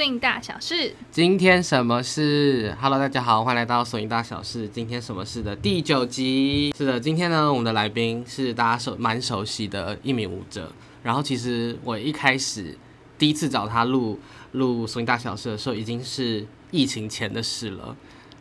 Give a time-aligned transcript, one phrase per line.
[0.00, 0.94] 声音大小事。
[1.10, 4.66] 今天什么事？Hello，大家好，欢迎来到《索音大小事》。
[4.70, 6.72] 今天什么事的第九集？
[6.74, 10.72] 是的，今天呢，我们的来宾是大家熟蛮熟悉的一名舞者。
[11.02, 12.78] 然后，其实我一开始
[13.18, 14.18] 第一次找他录
[14.52, 17.94] 录《索音大小事》的时候，已经是疫情前的事了，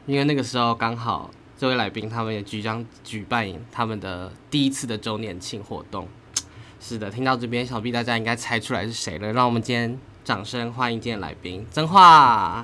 [0.06, 6.08] 因为那个时候刚好这位来宾他们也即将举办他们的第一次的周年庆活动。
[6.80, 9.34] 是的，听到这边，想必大家应该猜出来是谁了。
[9.34, 10.00] 让我们今天
[10.30, 12.64] 掌声欢迎今天来宾曾化。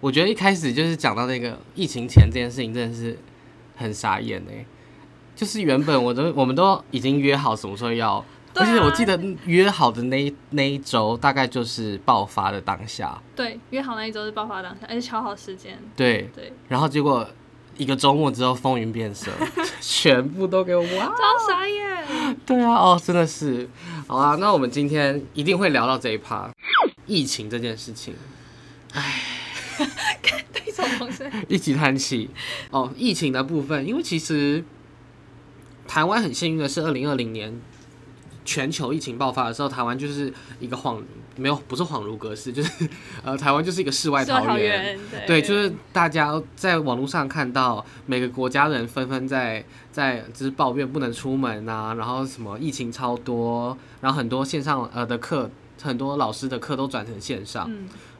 [0.00, 3.18] 我觉得一开始就是讲到那个疫情前这件事情，真的是
[3.76, 4.64] 很傻眼哎。
[5.36, 8.24] 就是原本我都我们都已经约好什么时候要。
[8.56, 13.20] 而且我记得约好的那那一周，大概就是爆发的当下。
[13.34, 15.76] 对，约好那一周是爆发当下，而且敲好时间。
[15.96, 16.52] 对对。
[16.68, 17.28] 然后结果
[17.76, 19.32] 一个周末之后，风云变色，
[19.80, 21.06] 全部都给我哇！
[21.06, 22.36] 超傻眼。
[22.46, 23.68] 对啊，哦，真的是。
[24.06, 26.48] 好啊，那我们今天一定会聊到这一趴，
[27.06, 28.14] 疫情这件事情。
[28.92, 29.20] 唉，
[30.52, 32.30] 对手同事一起叹气。
[32.70, 34.64] 哦，疫情的部分，因为其实
[35.88, 37.60] 台湾很幸运的是，二零二零年。
[38.44, 41.00] 全球疫情爆发的时候，台湾就是一个恍
[41.36, 42.88] 没有不是恍如隔世，就是
[43.22, 55.50] 呃台湾就是一个世外桃源，对，就是大家在网络上看到每个国家人纷纷在在就是抱怨不能出门啊，然后什么疫情超多，然后很多线上呃的课，
[55.82, 57.70] 很多老师的课都转成线上，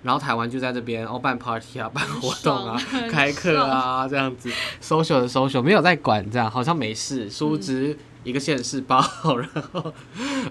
[0.02, 2.80] 然后台湾就在这边哦办 party 啊，办活动啊，
[3.10, 4.50] 开课啊这样子
[4.82, 7.96] ，social 的 social 没有在管这样，好像没事，殊不知。
[8.24, 9.00] 一个县市爆，
[9.36, 9.92] 然后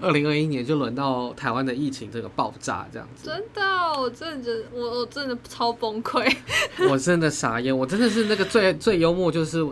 [0.00, 3.26] 二零二一年就轮到台湾的疫情这个爆炸，这样子。
[3.26, 3.62] 真的，
[4.00, 6.34] 我真的觉得我我真的超崩溃。
[6.88, 9.66] 我真的傻眼，我真的是那个最最幽默，就是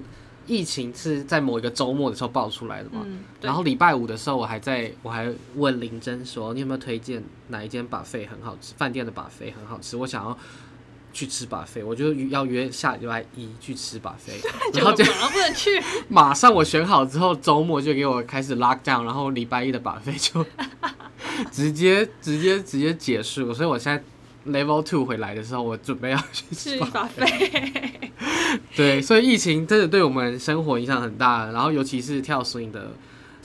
[0.47, 3.07] 疫情是在某一个周末的时候爆出来的嘛。
[3.41, 10.37] 然后礼拜五的时候，我还在我还问林真说，你有没有推荐哪一间把费很好吃，饭店的把费很好吃，我想要。
[11.13, 14.33] 去吃把费，我就要约下礼拜一去吃把费，
[14.75, 15.71] 然后就不能去。
[16.09, 20.45] 马上我选好之后，周末就给我开始 lock down，然后礼拜一的把费 就
[21.51, 23.53] 直接直接直接结束。
[23.53, 27.25] 所以我现在 level two 回来的时候，我准备要去吃把费。
[28.75, 32.93] 对，所以疫情真的对我们生活影响很大，然后尤其是跳 swing 的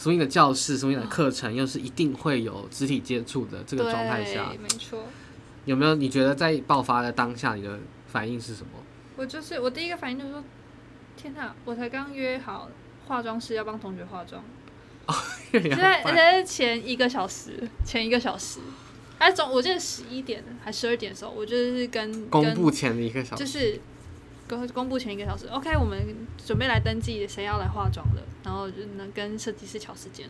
[0.01, 4.99] swing 的教室、swing 的课程，又是一定会有肢体接触的这个状态下，没错。
[5.67, 5.94] 有没有？
[5.95, 8.69] 你觉得在爆发的当下，你的反应是什么？
[9.17, 10.44] 我就是我第一个反应就是说：
[11.17, 11.53] 天哪！
[11.66, 12.69] 我才刚约好
[13.07, 14.41] 化妆师要帮同学化妆，
[15.51, 18.59] 现在而且是前一个小时，前一个小时，
[19.17, 23.81] 哎，总我记得十一点还十二点的时候，我就是跟公布前的一个小时，就是
[24.47, 25.47] 公公布前一个小时。
[25.47, 25.99] OK，我们
[26.45, 30.29] 准备来登记谁要来化妆的，然后就能跟设计师调时间，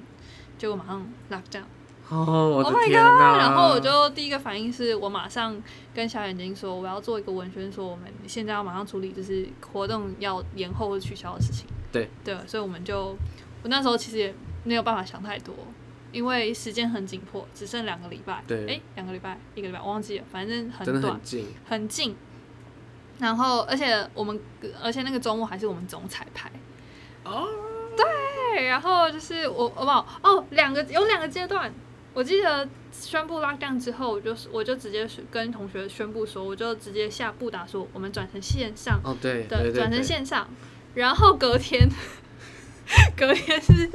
[0.58, 1.66] 结果马上 lock down。
[2.10, 3.38] 哦，我的天哪！
[3.38, 5.62] 然后我就第一个反应是我马上
[5.94, 11.68] 跟小眼睛说，我要做一个文宣，说我们现在要马上处理，就是活动要延后或取消的事情。
[11.92, 13.08] 对对，所以我们就
[13.62, 15.54] 我那时候其实也没有办法想太多，
[16.14, 18.42] 因为时间很紧迫，只剩两个礼拜。
[18.48, 22.16] 对，哎，两个礼拜，一个礼拜，我忘记了，反正很短，很近，很近。
[23.20, 24.40] 然后，而且我们，
[24.82, 26.50] 而且那个周末还是我们总彩排。
[27.26, 27.48] 哦，
[27.98, 31.70] 对，然后就是我，哦不，哦，两个有两个阶段。
[32.18, 40.50] 我记得宣布拉档之后，我就我就直接跟同学宣布说，我就直接下布达说，我们转成线上哦，对对，转成线上。
[40.96, 41.88] 然后隔天，
[43.16, 43.88] 隔天是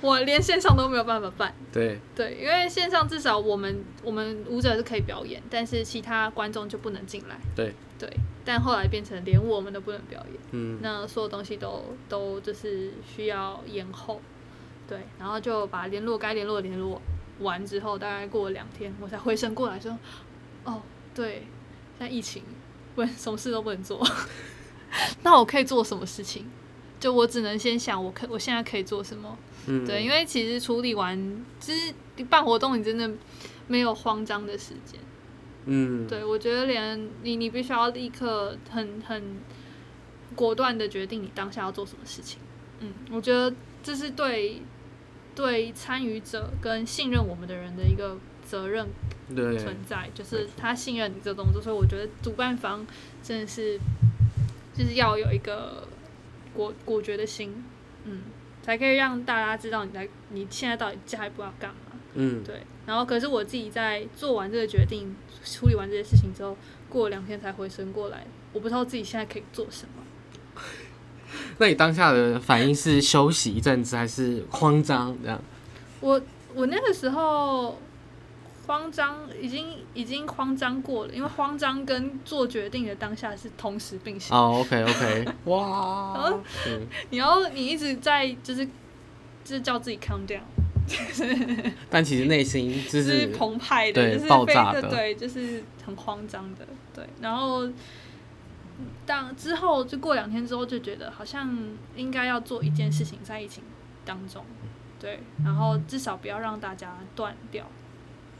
[0.00, 1.54] 我连线上都没有办法办。
[1.72, 7.38] 对对，因为线上至少我们我们舞者是可以表演，但是其他观众就不能进来。
[7.54, 8.10] 对对，
[8.44, 10.40] 但后来变成连我们都不能表演。
[10.50, 14.20] 嗯，那所有东西都都就是需要延后。
[14.88, 17.00] 对，然后就把联络该联络的联络。
[17.42, 19.98] 完之后，大概过了两天，我才回神过来，说
[20.64, 20.82] ：“哦，
[21.14, 21.46] 对，
[21.98, 22.42] 现在疫情，
[22.94, 24.04] 不， 什么事都不能做。
[25.22, 26.50] 那我可以做什么事情？
[27.00, 29.36] 就我只能先想，我可我现在可以做什么？
[29.66, 31.92] 嗯，对，因为其实处理完，其实
[32.28, 33.10] 办活动，你真的
[33.66, 35.00] 没有慌张的时间。
[35.66, 39.36] 嗯，对，我觉得连你，你必须要立刻很很
[40.34, 42.40] 果断的决定你当下要做什么事情。
[42.80, 44.62] 嗯，我觉得这是对。
[45.34, 48.86] 对参与者跟信任我们的人的一个责任
[49.28, 52.86] 存在，就是他信任你这动作，所以我觉得主办方
[53.22, 53.78] 真的是
[54.74, 55.88] 就是要有一个
[56.54, 57.64] 果果决的心，
[58.04, 58.22] 嗯，
[58.62, 62.62] 才可以让大家知道你在你现在到底下一步要干嘛，嗯，对。
[62.84, 65.14] 然后可是我自己在做完这个决定、
[65.44, 66.56] 处理完这些事情之后，
[66.88, 70.01] 过两天才回神过来，我不知道自己现在可以做什么。
[71.58, 75.40] 那你当下的反应是休息一阵子，还是慌张这样？
[76.00, 76.20] 我
[76.54, 77.78] 我那个时候
[78.66, 84.36] 慌张，已经已经慌张过了，因为慌张跟做决定的当下是同时并行。
[84.36, 86.32] 哦，OK OK， 哇，
[87.10, 88.64] 你要你一直在就是
[89.44, 90.40] 就是叫自己 calm down，
[91.90, 97.68] 但其实内心就是澎湃的，就是爆炸的，对，就是很慌张的，对，然后。
[99.04, 101.56] 当之后就过两天之后就觉得好像
[101.96, 103.62] 应该要做一件事情在疫情
[104.04, 104.44] 当中，
[105.00, 107.66] 对，然后至少不要让大家断掉，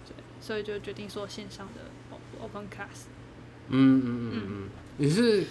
[0.06, 3.06] 对，所以就决定说线上的 open class。
[3.69, 5.44] 嗯嗯嗯嗯，你是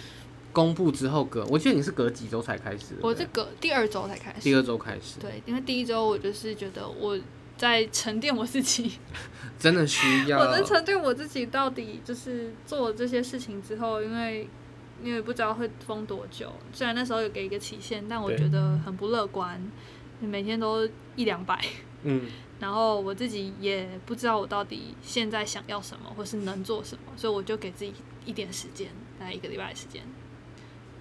[0.52, 2.94] 公布之后隔，我记得你是隔几周才开始？
[3.00, 4.40] 我是隔第二周才开始。
[4.40, 5.18] 第二周开始。
[5.20, 7.18] 对，因为第一周我就是觉得我
[7.56, 8.98] 在沉淀我自己，
[9.58, 10.38] 真的需要。
[10.44, 14.48] 我能沉淀我自己到底就是做这些事情之后，因为。
[15.02, 19.60] 因为不知道会封多久，虽然那时候有给一个期限，但我觉得很不乐观。
[20.20, 21.60] 每天都一两百，
[22.04, 27.92] 嗯， 然后我自己也不知道我到底现在想要什么，或是能做什么，所以我就给自己
[28.24, 28.88] 一点时间，
[29.18, 30.00] 大概一个礼拜的时间，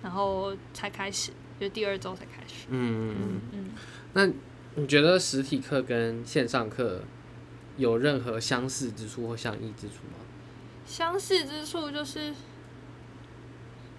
[0.01, 2.65] 然后才开始，就第二周才开始。
[2.69, 3.65] 嗯嗯嗯。
[4.13, 4.25] 那
[4.73, 7.03] 你觉得实体课跟线上课
[7.77, 10.25] 有任何相似之处或相异之处吗？
[10.83, 12.33] 相似之处就是。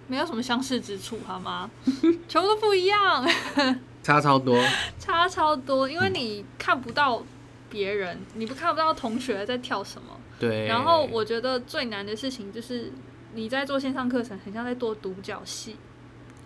[0.07, 1.69] 没有什么相似之处，好吗？
[2.27, 3.27] 全部都不一样，
[4.03, 4.61] 差超多，
[4.99, 7.23] 差超多，因为你看不到
[7.69, 10.19] 别人，你不看不到同学在跳什么。
[10.39, 10.67] 对。
[10.67, 12.91] 然后我觉得最难的事情就是
[13.33, 15.77] 你在做线上课程，很像在做独角戏。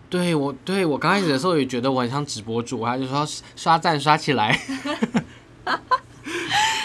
[0.09, 4.57] 对我，对我刚开始的时候也觉得我很像直播主，他就说刷赞刷起来。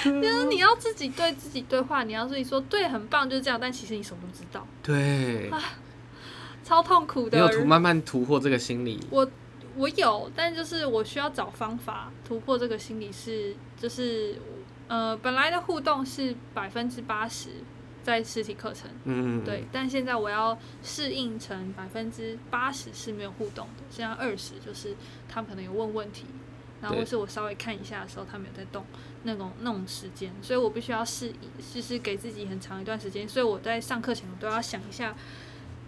[0.03, 3.57] 就是你要自己对自己对话，你要自己说对，很棒，就是这样。
[3.61, 4.67] 但其实你什么都知道。
[4.83, 5.49] 对。
[6.65, 9.01] 超痛苦的，你有突慢慢突破这个心理。
[9.11, 9.29] 我
[9.77, 14.37] 我有，但就是我需要找方法突破这个心理，是就是
[14.87, 17.49] 呃，本来的互动是百分之八十
[18.03, 24.95] 在实体课程，嗯，对，但现在我要适应成百分之八十是没有互动的，现在二十就是
[25.29, 26.27] 他们可能有问问题，
[26.83, 28.85] 然后或是我稍微看一下的时候，他们有在动
[29.23, 35.17] 那种那种时间，所以我必须要适应，就是给自己很长一段时间，所以我在上课前我都要想一下。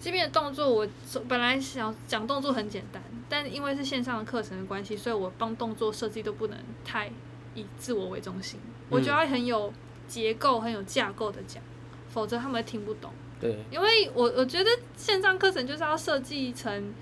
[0.04, 0.86] 这边的动作，我
[1.26, 7.10] 本来想讲动作很简单，但因为是线上的课程的关系，所以我帮动作设计都不能太
[7.54, 8.60] 以自我为中心，
[8.90, 9.72] 我觉得很有
[10.06, 11.62] 结构、很有架构的讲，
[12.10, 13.10] 否则他们听不懂。
[13.40, 16.92] 对，因为我我觉得线上课程就是要设计成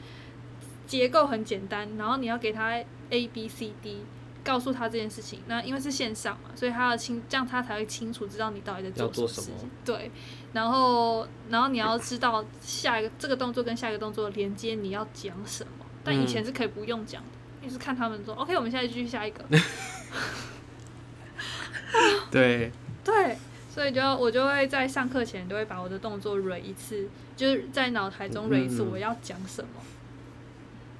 [0.86, 4.02] 结构很简单，然后你要给他 A B C D。
[4.44, 9.56] 告诉他这件事情，那因为是线上嘛，所以他要清，这样他才会清楚知道你到底在做什么。
[9.84, 10.10] 对，
[10.52, 15.86] 然后，然后你要知道下一个这个动作跟下一个动作连接，你要讲什么。
[16.04, 17.28] 但以前是可以不用讲的，
[17.62, 19.44] 你是看他们说，OK，我们现在继续下一个。
[22.30, 22.70] 对。
[23.04, 23.36] 对，
[23.68, 29.68] 所以就我就会在上课前都会把我的动作 r 一次，就是在脑海中 r 一次我要讲什么，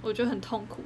[0.02, 0.82] 我觉得很痛苦。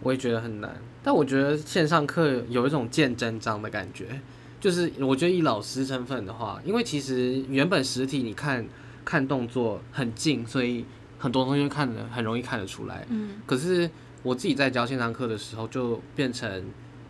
[0.00, 4.20] 我也觉得很难，但我觉得线上课有一种见真章的感觉，
[4.60, 8.66] 就是我觉得以老师身份的话，因为其实原本实体你看
[9.04, 10.84] 看动作很近，所以
[11.18, 13.06] 很多东西看的很容易看得出来。
[13.08, 13.40] 嗯。
[13.46, 13.88] 可是
[14.22, 16.64] 我自己在教线上课的时候，就变成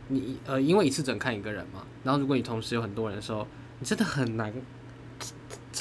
[0.08, 3.46] 你呃，因为一次只能看一个人嘛，然后如果你同时有很多人的时候，
[3.78, 4.52] 你真的很难。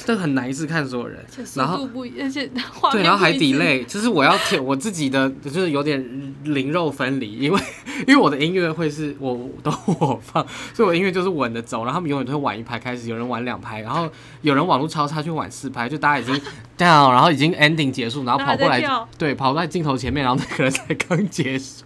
[0.04, 1.24] 真的很难一次看所有人，
[1.54, 1.88] 然后
[2.20, 2.48] 而且
[2.92, 7.60] 对，然后还 delay，就是我要舔我自己的， 就是有点灵肉分离，因为
[8.06, 14.08] 因为我的音乐会是我都我放，所以我音乐就是稳的走，然后他们永远都会晚一拍开始，有人晚两拍，然后
[14.42, 16.34] 有人网络超差去晚四拍，就大家已经
[16.78, 18.82] down，然后已经 ending 结束，然后跑过来，
[19.18, 21.84] 对，跑在镜头前面，然后那个人才刚结束。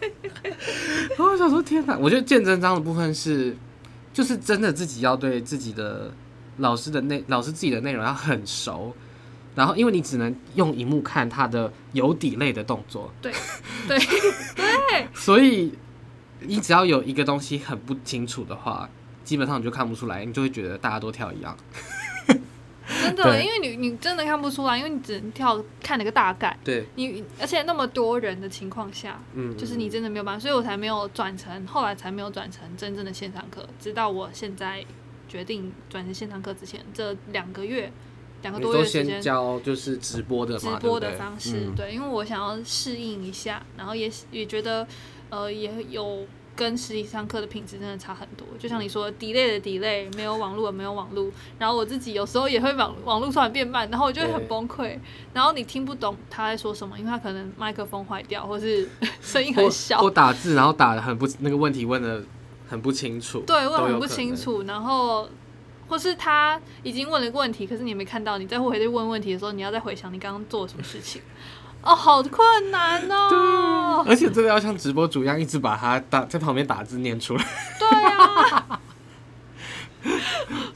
[0.00, 3.56] 然后我想说天哪，我觉得见真章的部分是，
[4.12, 6.12] 就是真的自己要对自己的。
[6.58, 8.94] 老师的内老师自己的内容要很熟，
[9.54, 13.32] 然后因为你只能用荧幕看他的有底类的动作，对
[13.88, 13.98] 对
[14.54, 15.72] 对， 所以
[16.40, 18.88] 你只要有一个东西很不清楚的话，
[19.24, 21.56] 基本上你就看不出来，你就会觉得大家都跳一样。
[23.00, 26.56] 真的，因为你你真的看不出来，因为你只能跳看了个大概。
[26.62, 34.84] 对，你而且那么多人的情况下，嗯，就是你真的没有办法，所以我才没有转成，后来才没有转成真正的线上课，直到我现在。
[35.32, 37.90] 决定转成线上课之前，这两个月、
[38.42, 44.86] 两个多月时间教就是直播的直播的方式，对，因为我想要适应一下，然后也也觉得
[45.30, 48.46] 呃也有跟实体上课的品质真的差很多。
[48.58, 51.30] 就像你说，delay 的 delay，没有网络，没有网络。
[51.58, 54.98] 然后我自己有时候也会网网络突然变慢，然后我就会很崩溃。
[55.32, 58.86] 然后你听不懂他在说什么，因为他可能麦克风坏掉，或是
[59.22, 62.22] 声音很小，或打字然后打的很不那个问题问的
[62.72, 65.28] 很不清楚，对，问很不清楚，然后。
[65.88, 71.20] 或是他已经问了一个问题，可是你没看到，你再回去问问题的时候，你要再回想你刚刚做了什么事情，
[71.84, 74.02] 哦，好困难哦。
[74.08, 77.44] 而且真的要像直播主一样，一直把它打在旁边打字念出来。
[77.78, 78.80] 对啊。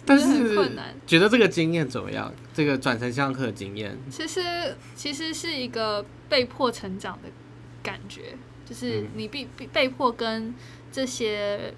[0.05, 0.95] 但是困难。
[1.07, 2.31] 觉得这个经验怎么样？
[2.53, 7.31] 这个转成上课的经验，其实其实是一个被迫成长的
[7.83, 8.37] 感觉，
[8.69, 10.55] 就是你必被被迫跟
[10.93, 11.73] 这些。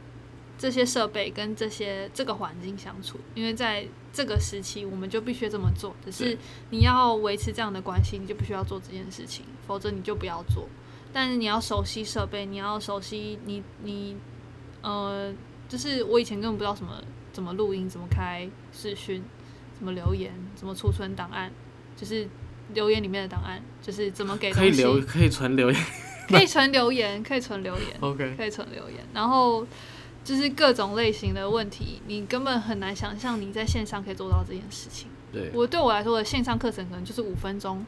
[0.59, 5.95] 这些设备跟这些这个环境相处，因为在这个时期，我们就必须这么做。
[6.05, 6.37] 只是
[6.71, 10.69] 你要维持这样的关系，你就必须要做这件事情，否则你就不要做。
[11.12, 14.17] 但是你要熟悉设备，你要熟悉你你
[14.83, 15.33] 呃，
[15.69, 17.00] 就是我以前根本不知道什么
[17.33, 19.23] 怎么录音，怎么开视讯，
[19.79, 21.53] 怎么留言，怎么储存档案，
[21.97, 22.29] 就是
[22.75, 25.85] 留言里面的档案，就是怎么给可以留可以存留言，
[26.29, 29.65] 可以存留言，可以存留言，OK，可以存留言，然后。
[30.28, 35.08] 就是各种类型的问题，你根本很难想象你在线上可以做到这件事情。
[35.32, 37.82] 对我对我来说的线上课程可能就是五分钟，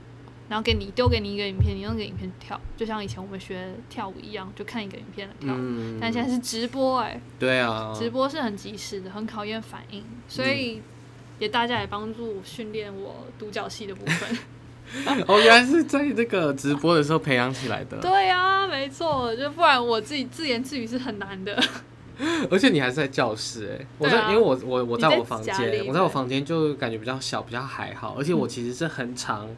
[0.49, 5.55] 然后给你丢给你一个影片，你用个影片跳，就像以前我们学跳舞一样，就看一个影片的跳。
[5.55, 5.99] 嗯。
[6.01, 7.21] 但现在是直播，哎。
[7.39, 7.93] 对啊。
[7.95, 10.81] 直播是很及时的，很考验反应，所以
[11.39, 14.39] 也大家也帮助训练我独角戏的部分。
[15.29, 17.99] 哦，原来是在这个直播的时候培养起来的。
[17.99, 21.63] 对啊，没错，就不然我自己自言自语是很难的。
[22.51, 28.15] 而且你还是在教室哎，我在因为我我我在我房间，我在我房间就感觉比较小，比较还好。
[28.19, 29.49] 而且我其实是很常，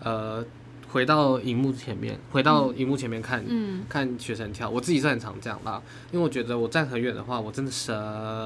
[0.00, 0.44] 呃，
[0.88, 4.70] 回到荧幕前面，回到荧幕前面看，嗯看学生跳。
[4.70, 5.82] 我自己是很常这样啦，
[6.12, 7.92] 因为我觉得我站很远的话，我真的什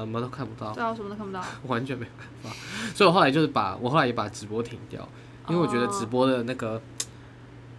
[0.07, 0.73] 么都看不到。
[0.73, 2.57] 对啊，什么都看不到， 完全没有办法。
[2.95, 5.07] 所以我后来就是把我后来也把直播停掉，
[5.49, 6.81] 因为我觉得直播的那个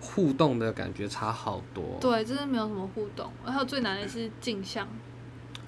[0.00, 1.98] 互动的感觉差好多。
[2.00, 3.30] 对，真的没有什么互动。
[3.44, 4.86] 还有最难的是镜像。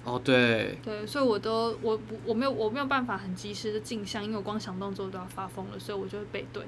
[0.05, 6.63] 哦，对，对，所以我都我不我没有我没有办法很及时的镜像，因为我光想动作都要发疯了，所以我就会背对，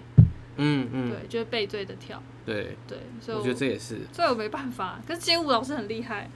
[0.57, 2.75] 嗯嗯，对，就会背对的跳，对。
[2.87, 6.29] 对，所以我觉得这也是，所以我没办法，可是街舞老师很厉害。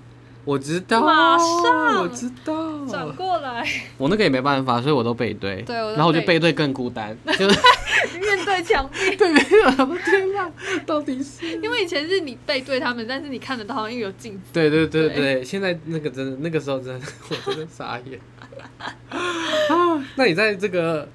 [0.44, 3.68] 我知道，马上我知道，转过来。
[3.98, 5.62] 我那个也没办法，所以我都背对。
[5.62, 7.60] 对，然后我就背对更孤单，就是
[8.20, 9.14] 面对墙壁。
[9.18, 10.52] 对，没有，天哪，
[10.86, 11.48] 到底是？
[11.60, 14.42] 因为以前是你背对他们，但是你看得到，因为有镜子。
[14.52, 18.20] 对对对对，现在那个真的，那个时候真的，我真的傻眼。
[19.10, 21.08] 啊， 那你在这个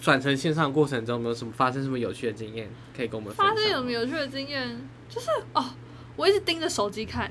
[0.00, 3.32] 转成线上过程中，有没有什么发生什么有趣的经验可以跟我们？
[3.34, 4.76] 发生什么有趣的经验？
[5.08, 5.64] 就是哦，
[6.16, 7.30] 我一直盯着手机看。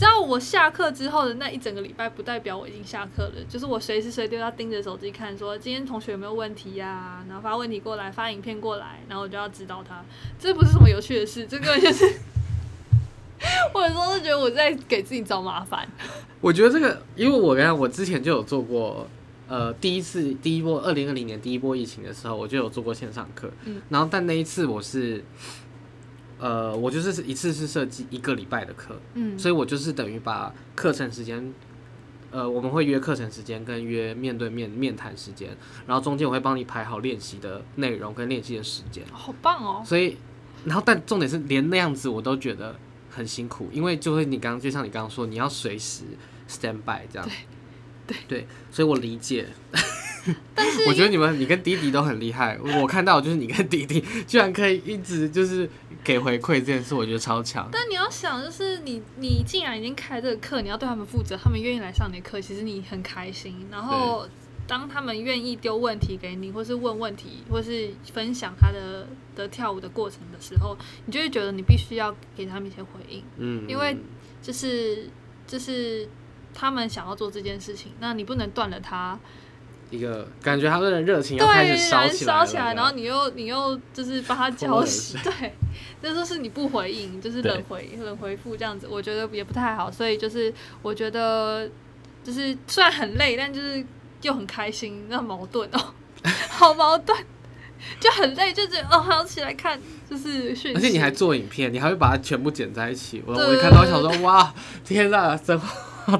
[0.00, 3.32] 知道我下课之后的那一整个礼拜，不代表我已经下课了。
[3.50, 7.22] 就是我随时随地要盯着手机看，说今天同学有没有问题呀？
[7.28, 10.02] 然后发问题过来，发影片过来，然后我就要指导他。
[10.38, 12.10] 这不是什么有趣的事，这个就是，
[13.74, 15.86] 我有时候都觉得我在给自己找麻烦。
[16.40, 19.06] 我觉得这个，因为我跟我之前就有做过，
[19.48, 23.50] 呃，第一次第一波二零二零年第一波疫情的时候，我就有做过线上课。
[23.66, 25.22] 嗯，然后但那一次我是。
[26.40, 31.52] 呃，我就是一次是设计一个礼拜的课，嗯，所以我就是等于把课程时间，
[32.30, 35.50] 呃，我们会约课程时间跟约面对面面谈时间，
[35.86, 39.82] 然后中间我会帮你排好练习的内容跟练习的时间，好棒哦！
[39.84, 40.16] 所以，
[40.64, 42.74] 然后但重点是连那样子我都觉得
[43.10, 46.04] 很辛苦，因为就会你刚刚就像你刚刚说，你要随时
[46.48, 47.28] stand by 这样，
[48.06, 49.48] 对对，所以我理解。
[50.54, 55.68] 但是我觉得你们你跟弟弟都很厉害，我看到就是你跟弟弟居然可以一直就是
[56.02, 57.68] 给回馈这件事，我觉得超强。
[57.70, 63.66] 但你要想，就是你你既然已经开这个课，你要对他们负责，他们愿意来上你的课，其实你很开心。
[63.70, 64.26] 然后
[64.66, 70.76] 当他们愿意丢问题给你，或是问问题，或是分享他的的跳舞的过程的时候，
[71.06, 73.22] 你就会觉得你必须要给他们一些回应。
[73.36, 73.96] 嗯，因为
[74.40, 75.08] 就是
[75.46, 76.08] 就是
[76.54, 79.18] 他们想要做这件事情，那你不能断了他。
[79.90, 85.52] 一个感觉他们的热情要开始烧起来，烧起来，然后你又你又就是把他 浇熄，对，
[86.00, 91.68] 那都是你不回应，就是冷回冷回复这样子，我觉得也不太好，所以就是我觉得
[92.22, 93.84] 就是虽然很累，但就是
[94.22, 95.92] 又很开心，那矛盾哦，
[96.48, 97.18] 好矛盾，
[97.98, 99.76] 就很累，就觉得哦，还要起来看，
[100.08, 104.54] 就是讯息，而且你还做影片，你还会把它全部剪在一起，我我看到想说哇，
[104.84, 105.60] 天哪，真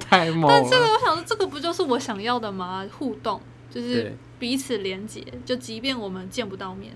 [0.08, 0.48] 太猛！
[0.48, 2.84] 但这个我想说，这个不就是我想要的吗？
[2.98, 3.40] 互动。
[3.70, 6.92] 就是彼此连接，就即便我们见不到面，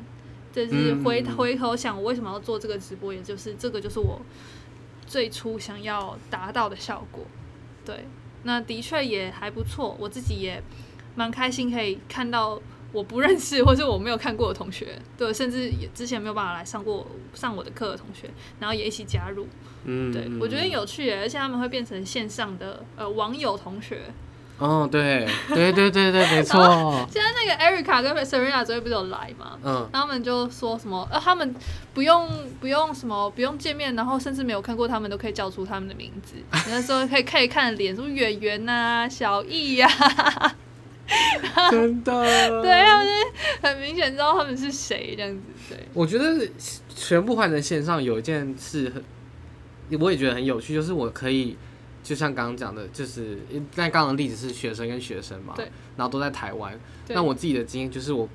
[0.52, 4.20] 就是回回头想，我为什么要做这个直播，也就是这个就是我
[5.06, 7.24] 最初想要达到的效果。
[7.84, 8.04] 对，
[8.42, 10.60] 那的确也还不错，我自己也
[11.14, 12.60] 蛮开心可以看到
[12.92, 18.28] 我不认识或是我没有看过的同学，对，甚至也之前没有办法来上过上我的课的同学，
[18.58, 19.46] 然后也一起加入，
[19.84, 24.02] 嗯，对我觉得有趣，而且他们会变成线上的呃网友同学。
[24.64, 27.06] 哦，对，对对对对，没错。
[27.12, 29.58] 现在那个 Erica 跟 Serena 昨天不是有来吗？
[29.62, 31.54] 嗯，他们就说什么，呃，他们
[31.92, 32.26] 不用
[32.60, 36.36] 不用什么不用见面，然后甚至没有看过他们都可以叫出他们的名字。
[36.70, 39.86] 那时候可以可以看脸，什么圆圆呐、小易呀，
[41.70, 42.62] 真的。
[42.62, 43.08] 对，他们
[43.60, 45.42] 很明显知道他们是谁这样子。
[45.68, 46.48] 对，我觉得
[46.88, 48.90] 全部换成线上有一件事
[49.90, 51.58] 很，我也觉得很有趣，就是我可以。
[52.04, 53.38] 就像刚刚讲的，就是
[53.76, 55.64] 那刚刚的例子是学生跟学生嘛，对，
[55.96, 56.78] 然后都在台湾。
[57.08, 58.28] 那我自己的经验就是，我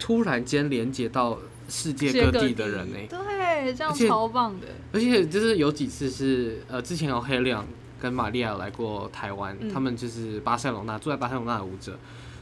[0.00, 1.38] 突然间连接到
[1.68, 4.66] 世界各地的人呢，对，这样超棒的。
[4.92, 7.64] 而且就是有几次是，呃，之前有黑亮
[8.00, 11.96] 跟玛利亚来过台湾，他们就是巴塞隆纳住在巴塞隆纳的舞者，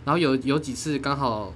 [0.06, 1.52] 然后有有几次刚好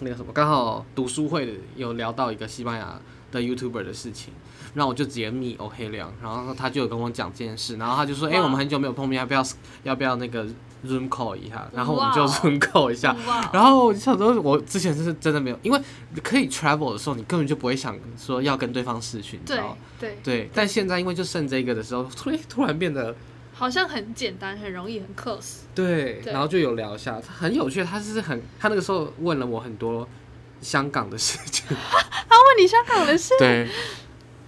[0.00, 3.00] 那个什么，刚好读书会有聊到一个西班牙
[3.32, 4.32] 的 YouTuber 的事情。
[4.78, 9.44] 然后我就直接密欧黑亮，然后他就有跟我讲这件事，然后他就说：“哎，我们很久没有碰面，要不要
[9.82, 10.44] 要不要那个
[10.86, 13.16] Zoom call 一下？”然后我们就 Zoom call 一下。
[13.52, 15.80] 然后我就想说，我之前是真的没有，因为
[16.22, 20.48] 可以 travel 的时候，你根本就不会想说要跟对方视讯，你知道对对。
[20.54, 23.16] 但现在因为就剩这个的时候，突然突然变得
[23.52, 25.62] 好像很简单，很容易，很 close。
[25.74, 27.82] 对，然后就有聊一下，很有趣。
[27.82, 30.08] 他是很，他那个时候问了我很多
[30.60, 31.66] 香港的事情。
[32.30, 33.34] 他问你香港的事？
[33.40, 33.68] 对。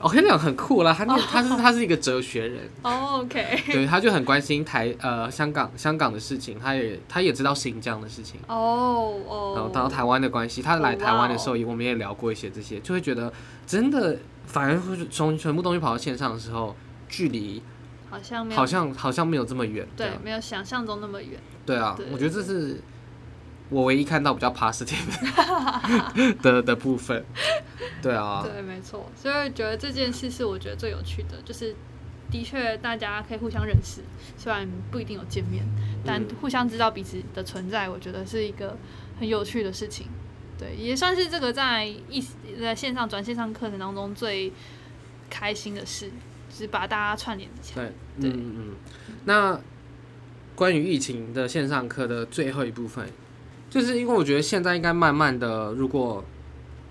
[0.02, 13.32] 我跟你讲很酷啦，他念他是他是一个哲学人，OK，对，他就很关心台呃香港香港的事情，他也他也知道新疆的事情，哦哦，然后到台湾的关系，他来台湾的时候，我们也聊过一些这些，就会觉得
[13.66, 14.80] 真的，反而
[15.10, 16.74] 从全部东西跑到线上的时候，
[17.08, 17.62] 距离
[18.08, 22.80] 好像好像好像没有这么远，对，没有想象中那么远，对啊，我觉得这是。
[23.70, 27.24] 我唯一看到比较 positive 的 的部分，
[28.02, 31.74] 对啊，对，没错，所以觉得这件事是我觉得最有趣的，就是
[32.30, 34.00] 的确大家可以互相认识，
[34.36, 35.64] 虽然不一定有见面，
[36.04, 38.76] 但互相知道彼此的存在，我觉得是一个
[39.20, 40.08] 很有趣的事情。
[40.58, 42.20] 对，也算是这个在一
[42.60, 44.52] 在线上转线上课程当中最
[45.30, 46.10] 开心的事，
[46.50, 47.86] 就是把大家串联起来。
[48.20, 48.74] 对，嗯嗯。
[49.26, 49.60] 那
[50.56, 53.08] 关于疫情的线上课的最后一部分。
[53.70, 56.22] 就是因为我觉得现在应该慢慢的，如果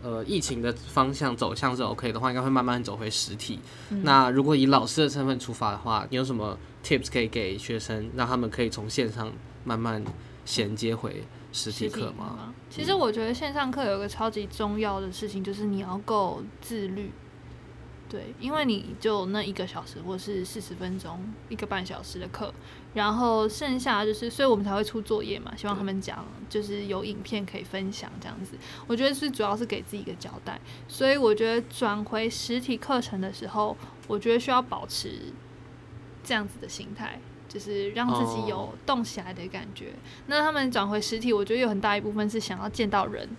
[0.02, 3.60] 呃疫情的方向走向是 OK 的话，应该会慢慢走回实体。
[4.04, 9.30] 那如果以老师的身份出发的话，你有什么 tips 可以给学生，让他们可以从线上
[9.66, 10.04] 慢慢
[10.46, 12.54] 衔接回实体课吗？
[12.70, 17.12] 其实我觉得线上课有一个超级重要的事情，就是你要够自律。
[18.10, 22.52] 对，因为你就那一个小时或是四十分钟，一个半小时的课，
[22.96, 28.58] 然后剩下就是，所以我们才会出作业嘛，希望他们讲，就是有影片可以分享这样子。
[28.88, 35.32] 我觉得是主要是给自己一个交代，所以我觉得转回实体课程的时候，我觉得需要保持
[36.24, 39.94] 这样子的心态，就是让自己有动起来的感觉。
[40.26, 43.30] 那他们转回实体，我觉得有很大一部分是想要见到人。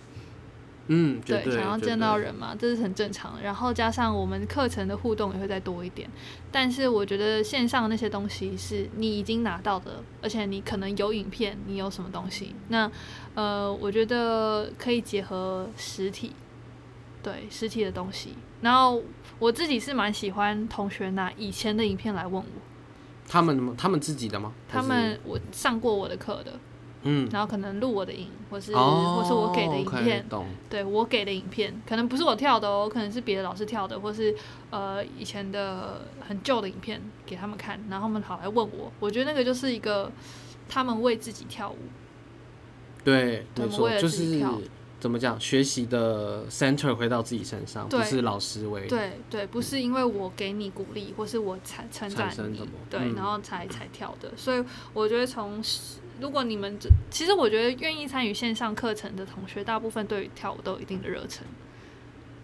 [0.87, 3.41] 嗯，对，想要见到人嘛，这是很正常。
[3.41, 6.09] 然后加上我们课程的互动也会再多一点。
[6.51, 12.91] 但是我觉得线上那些东西是你已经拿到的，而且你可能有影片，你有什么东西，那
[13.35, 16.33] 呃，我觉得可以结合实体，
[17.23, 18.33] 对实体的东西。
[18.61, 19.01] 然后
[19.39, 22.45] 我自己是蛮喜欢同学拿以前的影片来问我，
[23.29, 24.51] 他们他们自己的吗？
[24.67, 26.59] 他们我上过我的课的。
[27.03, 30.25] 嗯，然后可能录我的影，或是或是我给的影片，
[30.69, 34.35] 对我给的影片，可能不是我跳的哦，可能是别的老师跳的，或是
[34.69, 40.11] 呃以前的很旧的影片给他们看，然后他们跑来问我，我觉得那个就是一个
[40.69, 41.77] 他们为自己跳舞，
[43.03, 44.39] 对，没错，就是
[44.99, 55.59] 怎么讲，学习的 center 回到自己身上，不是老师为，对对，不是因为我给你鼓励，或是我才称赞你，对，然后才才跳的，所以我觉得从。
[56.21, 61.45] 如果你们这，其实我觉得愿意参与线上课程的同学，大部分对于跳舞都有一定的热忱。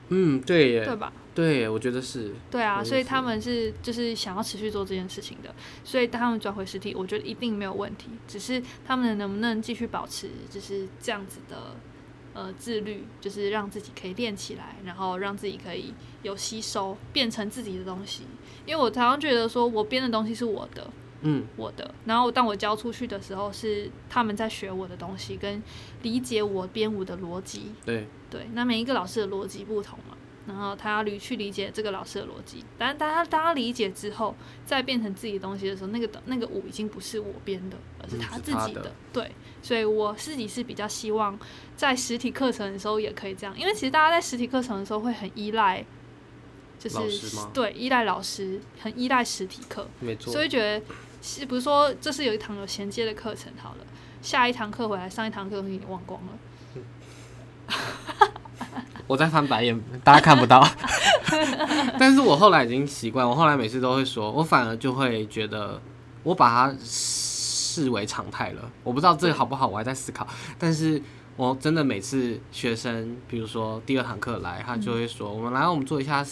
[0.09, 1.13] 嗯，对耶，对吧？
[1.35, 2.33] 对耶，我觉得是。
[2.49, 8.09] 对啊，所以他们是就是想要持续做这件事情的，所以他们转回实体，我觉得一定没有问题。
[8.27, 11.75] 只是他们能不能继续保持就是这样子的
[12.33, 18.23] 呃自律，就是让自己可以练起来，然后让自己可以有吸收，变成自己的东西。
[18.65, 20.89] 因为我常常觉得说，我编的东西是我的。
[21.29, 21.93] 嗯，我的。
[22.05, 25.61] 然后当我教出去的时候，是他们在学我的东西，跟
[26.03, 27.73] 理解我编舞的逻辑。
[27.85, 30.15] 对对，那每一个老师的逻辑不同嘛，
[30.47, 34.33] 然后他要理去理解这个老师的逻辑，但是大家大家理解之后，
[34.65, 38.93] 再变成自己的东西的时候，那个那个舞已经不是我编的，而是他自己的。
[39.11, 39.29] 对，
[39.61, 41.37] 所以我自己是比较希望
[41.75, 45.85] 在实体课程的时候也可以这样，因为其实大家在实体课程的时候会很依赖，
[46.79, 50.31] 就是对依赖老师，很依赖实体课，没错。
[50.31, 50.85] 所以觉得
[51.21, 53.85] 是不是说这是有一堂有衔接的课程，好了，
[54.21, 57.73] 下一堂课回来上一堂课都已经忘光了。
[59.07, 60.67] 我在翻白眼，大家看不到。
[61.97, 65.81] 但是我后来已经习惯，我后来每次都会说，我反而就会觉得，
[66.23, 68.69] 我把它视为常态了。
[68.83, 70.27] 我不知道这个好不好，我还在思考。
[70.59, 71.01] 但是
[71.37, 76.25] 我真的每次学生，比如说第二堂课来，他就会说，我们来，我们做一下，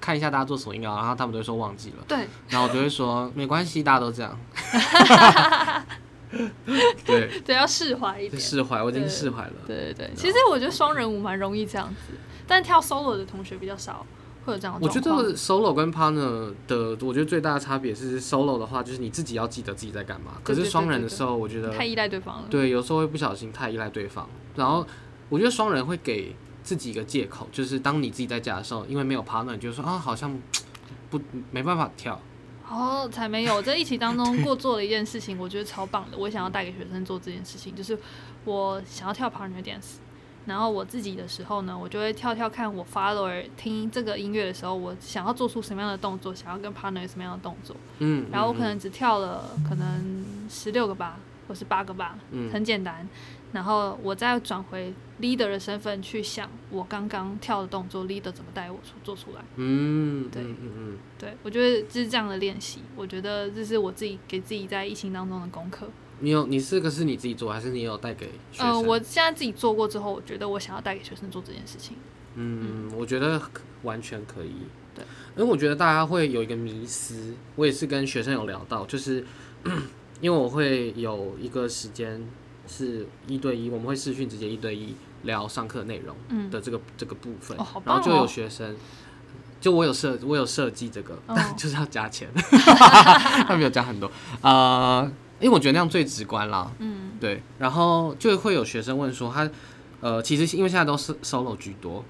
[0.00, 2.04] 看一下大家做什么音乐，然后他们都会说忘记了。
[2.06, 2.26] 对。
[2.48, 4.38] 然后我就会说，没关系，大家都这样。
[7.06, 8.38] 对对，要释怀一点。
[8.40, 9.52] 释怀，我已经释怀了。
[9.66, 12.12] 对对对，其实我觉得双人舞蛮容易这样子，
[12.46, 14.04] 但跳 solo 的同学比较少
[14.44, 14.78] 会有这样。
[14.78, 20.32] 我觉得 solo 跟 partner 的，我觉得最大的差别是 solo 的话，就是你自己要记得自己在干嘛。
[20.44, 22.44] 可是双人的时候，我觉得太依赖对方了。
[22.50, 24.28] 对，有时候会不小心太依赖对方。
[24.54, 24.86] 然后
[25.30, 26.36] 我觉得双人会给
[26.68, 30.38] 自己一个借口，就是当你自己在家的时候，因为没有 partner，你就说啊，好像
[31.08, 31.18] 不
[31.50, 32.20] 没办法跳。
[32.68, 33.62] 哦，才没有！
[33.62, 36.18] 在一起当中过做了一件事情，我觉得超棒的。
[36.18, 37.98] 我想要带给学生做这件事情，就是
[38.44, 39.94] 我想要跳 partner dance。
[40.44, 47.74] 然后我自己的时候呢，我就会跳跳看我 follower 听这个音乐的时候，我想要做出什么样的动作，想要跟 partner 什么样的动作。
[48.00, 48.26] 嗯。
[48.30, 52.18] 然后我可能只跳了可能十六个吧，或是八个吧，
[52.52, 53.08] 很简单。
[53.52, 59.42] 然后我再转回 leader 的身份去想，我刚刚跳的动作，leader 怎么带我出做出来？
[59.56, 62.80] 嗯，对，嗯嗯，对，我觉得就是这样的练习。
[62.94, 65.88] 我觉得这是我自己给自己在疫情当中的功课。
[66.20, 68.68] 你有，你这个是你自己做，还是你有带给学生？
[68.68, 71.96] 呃，我现在自己做过之后，我觉得我想要带给学生做这件事情。
[72.34, 73.40] 嗯，我觉得
[73.82, 74.52] 完全可以。
[74.94, 75.02] 对，
[75.36, 79.24] 因为我觉得大家会有一个迷思，我也是跟学生有聊到，就是
[80.20, 82.28] 因为我会有一个时间。
[82.68, 86.14] 是一对一，我们会视讯直接一对一聊上课内容
[86.50, 88.76] 的这个这个部分，然后就有学生，
[89.60, 94.10] 就我有设我有设计这个，但 就是要加钱，他没有加很多。
[94.42, 95.02] 啊，
[95.40, 99.50] 因为我觉得那样最直观啦，嗯，对，然后就会有学生问说他
[100.00, 102.04] 呃，其实因为现在都是 solo 居多，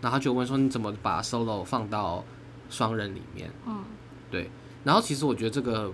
[0.00, 2.24] 然后就问说你怎么把 solo 放到
[2.70, 3.84] 双人里面，嗯，
[4.30, 4.50] 对，
[4.84, 5.92] 然后其实我觉得这个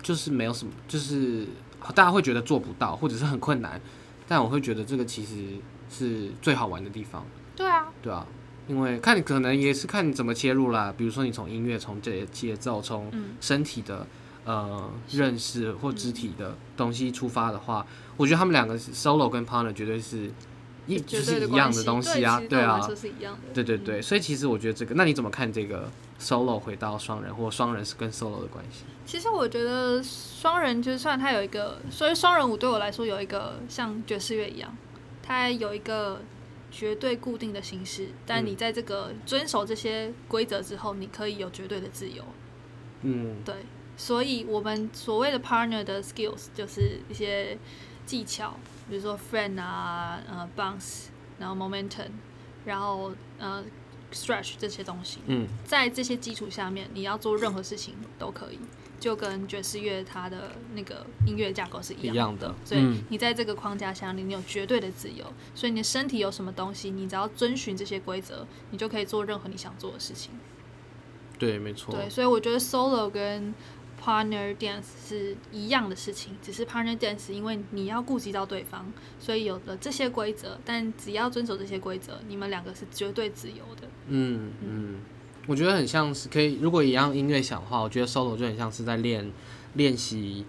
[0.00, 1.46] 就是没有什么，就是。
[1.92, 3.80] 大家会觉得做不到，或者是很困难，
[4.26, 5.56] 但我会觉得这个其实
[5.90, 7.24] 是最好玩的地方。
[7.56, 8.26] 对啊，对啊，
[8.66, 10.92] 因为看你可能也是看你怎么切入啦。
[10.96, 14.06] 比如说你从音乐、从这节奏、从身体的
[14.44, 20.30] 呃认识或肢体的东西出发的话，我觉得他们两个 solo 跟 partner 绝对是
[20.86, 22.80] 一就是一样的东西啊，对啊，
[23.52, 28.84] 对对对，所以其实我觉得这个，那你怎么看这个 solo 回到双人，或双人是跟 solo 的关系？
[29.06, 34.76] 其实我觉得双人就算它有一个，所以双人舞对我来说有一个像爵士乐一样，
[35.22, 36.22] 它有一个
[36.70, 42.24] 绝对固定的形式，但你在这个遵守这些规则之后，你可以有绝对的自由。
[43.02, 43.54] 嗯，对，
[43.96, 47.58] 所以我们所谓的 partner 的 skills 就是一些
[48.06, 51.06] 技巧，比如说 friend 啊，呃，bounce，
[51.38, 52.10] 然后 momentum，
[52.64, 53.62] 然后呃。
[54.12, 58.60] stretch 这些东西，嗯，在这些基础下面，你要做任何事情都可以，
[59.00, 62.54] 就跟爵士乐它的那个音乐架构是一样的。
[62.64, 65.24] 所以你在这个框架下，你有绝对的自由。
[65.52, 70.30] 所以你的身体有什么东西，你只要遵循这些规则，你就可以做任何你想做的事情。
[71.36, 71.92] 对，没错。
[71.92, 73.52] 对，所以我觉得 solo 跟
[74.04, 78.84] Partner dance 是一样的事情，只是 Partner dance 因为你要顾及到对方，
[79.18, 80.58] 所以有了这些规则。
[80.62, 83.88] 但只要遵守这些规则，你们两个是绝对自由的。
[84.08, 85.00] 嗯嗯，
[85.46, 89.32] 我觉得很像是可以，如果一样音乐响的话，我觉得 solo 就很像是在练
[89.72, 90.44] 练习。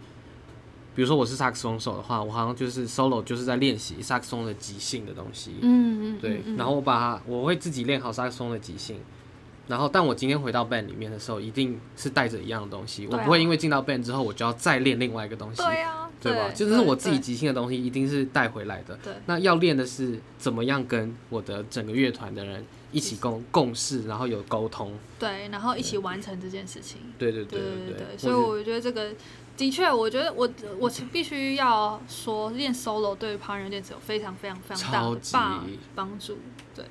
[0.93, 5.55] 比如说我是萨克斯风手的话，我好像就是 solo 就是在练习萨克斯风的即兴的东西。
[5.61, 6.41] 嗯嗯，对。
[6.57, 8.99] 然后我把它，我会自己练好萨克斯风的即兴。
[9.67, 13.07] 然后，但我今天回到 band 里面的时候，一定是带着一样的东西。
[13.07, 15.61] 我不会因为进到 band 之后，我就要再练另外一个东西。
[15.63, 16.49] 对呀，对吧？
[16.53, 18.95] 就是我自己即兴的东西，一定是带回来的。
[19.03, 19.13] 对。
[19.25, 24.93] 那要练的是怎么样跟我的整个乐团的人一起共共事，然后有沟通。
[25.17, 26.99] 对，然后一起完成这件事情。
[27.17, 28.17] 对对对对对。
[28.17, 29.11] 所以我觉得这个
[29.57, 30.47] 的确，我觉得我
[30.77, 36.37] 我必须要说，练 solo 对于旁人练手有非常非常非常大的帮帮助。
[36.75, 36.85] 对。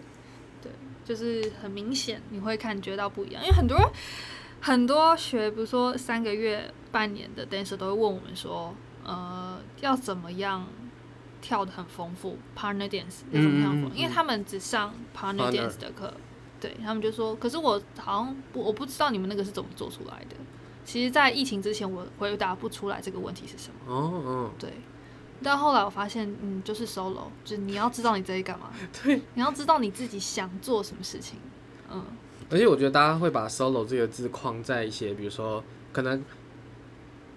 [1.05, 3.79] 就是很明显，你会感觉到不一样，因为很多
[4.61, 10.67] 很多学，比如说三个月、半年的 dancer 都会问我们说，呃，要怎么样
[11.43, 16.13] 跳的很丰富，partner dance 那种跳丰，因为他们只上 partner dance 的课，
[16.59, 20.37] 对他们就说，可是我好像不我不知道你们那个是怎么做出来的。
[20.87, 23.91] 其实，在疫情之前，我回答不出来这个问题是什么。
[23.91, 24.71] 哦嗯，对。
[25.45, 28.71] 但后来我发现，嗯，就是 solo，就是你要知道你在干嘛，
[29.05, 31.39] 对，你要知道你自己想做什么事情，
[31.93, 32.03] 嗯。
[32.51, 36.23] 而且我觉得大家会把 solo 这个字框在一些，比如说，可能，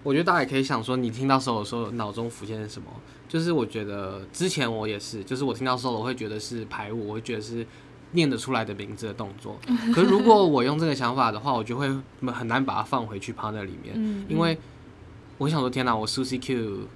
[0.02, 2.88] 我觉得大家也可以想说，你听到 solo 的时候脑中浮现是什么？
[3.26, 7.66] 就是我觉得之前我也是，就是我听到 solo 会觉得是排舞，我会觉得是
[8.12, 9.56] 念得出来的名字的动作。
[9.94, 11.88] 可是如果我用这个想法的话，我就会
[12.30, 14.58] 很难把它放回去 partner 里面，因为
[15.38, 16.86] 我想说，天哪，我 Susie Q。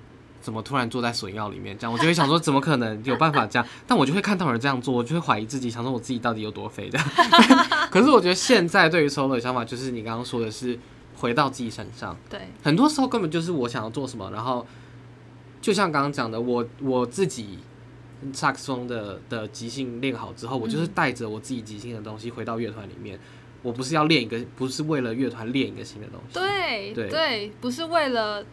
[0.43, 1.79] 怎么突然坐在水药里面？
[1.79, 3.67] 这样我就会想说，怎么可能有办法这样？
[3.87, 7.09] 但我就会看到人这样做，我就会怀疑自己，想说我自己到底有多肥这样。
[7.91, 10.79] 可是我觉得现在对于 solo 的想法，就是你刚刚说的是
[11.17, 12.17] 回到自己身上。
[12.29, 14.67] 对，很多时候根本就是我想要做什么，然后
[15.61, 17.61] 就像刚刚讲的，我我自己
[18.33, 23.19] 萨克斯风的的即兴练好之后，我就是带着我自己即兴的东西回到乐团里面。
[23.63, 26.35] 我不是要练一个，不是为了乐团练一个新的东西。
[26.35, 28.45] 对对，不是为了。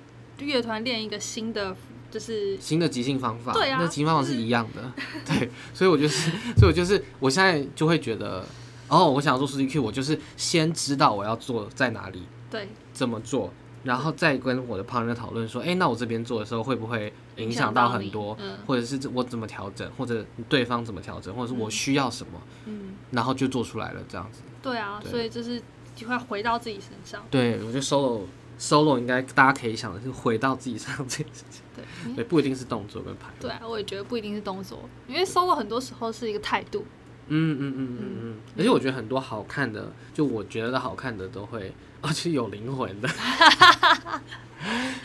[0.45, 1.75] 乐团练一个新的，
[2.09, 4.91] 就是新的即兴方法，对啊，那即兴方法是一样的，
[5.25, 8.45] 对，所以我就是，所以我就是，我现在就会觉得，
[8.87, 25.61] 哦，我想要做数据 Q，我就是先知道我要做在哪里，对，怎么做，然后再跟我的旁人讨论说，哎，那我这边做的时候会不会影响到很多，或者是我怎么调整，或者对方怎么调整，或者是我需要什么，嗯，然后就做出来了这样子，对啊，所以就是
[25.95, 28.21] 就会回到自己身上，对我就 solo。
[28.59, 33.29] Solo 应该大家可以想的是回到自己身上这件事情，对，对，不一定是动作跟排。
[33.39, 36.85] 对啊，我也觉得不一定是动作，因为 solo 很多时候是一个态度。
[37.31, 43.09] 嗯嗯嗯嗯嗯，而且我觉得很多好看的，就我觉得好看的都会， 而且有灵魂的。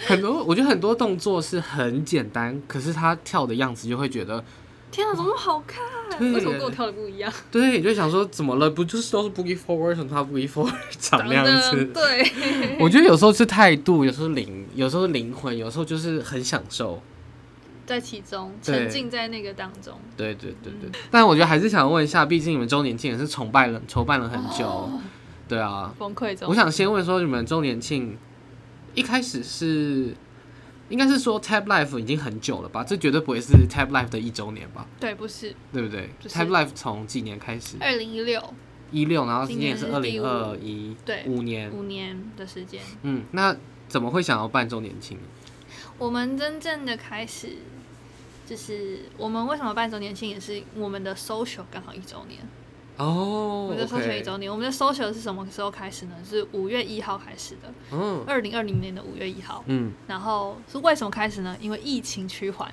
[0.07, 4.45] 很多我觉得很多动作是很简单，可是他跳的样子就会觉得。
[4.95, 5.83] 天啊，怎么那么好看？
[6.33, 7.33] 为什么跟我跳的不一样？
[7.51, 8.71] 对，就想说怎么了？
[8.71, 11.85] 不就是都是 boogie forward，什么他 boogie forward 长那样子？
[11.87, 17.03] 对，我觉得有时候是态度，有时候灵，有时候灵魂，有时候就是很享受
[17.85, 19.99] 在其中，沉浸在那个当中。
[20.17, 20.89] 对对对对。
[21.11, 24.89] 但我觉得还是想问一下，毕竟你们周年庆也是崇拜了，筹办了很久，
[25.49, 26.49] 对啊，崩溃中。
[26.49, 28.17] 我想先问说，你们周年庆
[28.95, 30.15] 一开始是？
[30.91, 32.85] 应该是说 Tab Life 已经很久了吧？
[32.85, 34.87] 这绝对不会是 Tab Life 的一周年吧？
[35.01, 37.77] 对，不是，对不对？Tab Life 从几年开始？
[37.81, 38.55] 二零一六，
[38.93, 42.83] 一六，然后今年也是二零二一，对，五年，五年的时间。
[43.03, 43.57] 嗯，那
[43.89, 45.19] 怎么会想要办周年庆？
[45.99, 47.57] 我们真正的开始，
[48.47, 52.41] 就是我们为什么办周年庆，也是我们的 social 刚好一周年。
[52.97, 56.15] 哦，我们的 social 一周年，我们的 social 是什么时候开始呢？
[56.29, 61.57] 是五月一号开始的，嗯，二零二零年的五月一号，嗯，然后是为什么开始呢？
[61.61, 62.73] 因为疫情趋缓，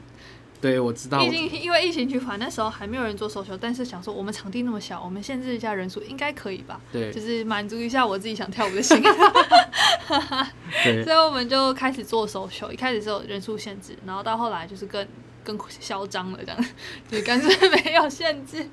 [0.62, 6.80] 对我知道，疫情因为疫情趋缓，那时候还没有人做 social，但是想说我们场地那么小，我们限制一下人数应该可以吧？
[6.92, 9.02] 对，就是满足一下我自己想跳舞的心，
[10.84, 15.08] 对，所以我们就开始做 social，一开始是有人数限制，然后到后来就是更
[15.44, 16.66] 更嚣张了，这样，
[17.10, 18.70] 就干脆没有限制。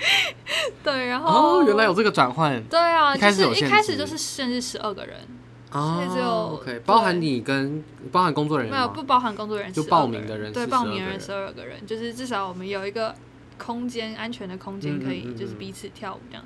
[0.82, 2.62] 对，然后哦，原来有这个转换。
[2.64, 5.18] 对啊，一开始一开始就是限制十二个人，
[5.70, 13.14] 所以只有 OK，包含你跟包含工作人员没有不包含工作人员，就报名的人对报名人十二个人，就是至少我们有一个
[13.58, 16.44] 空间安全的空间可以就是彼此跳舞这样。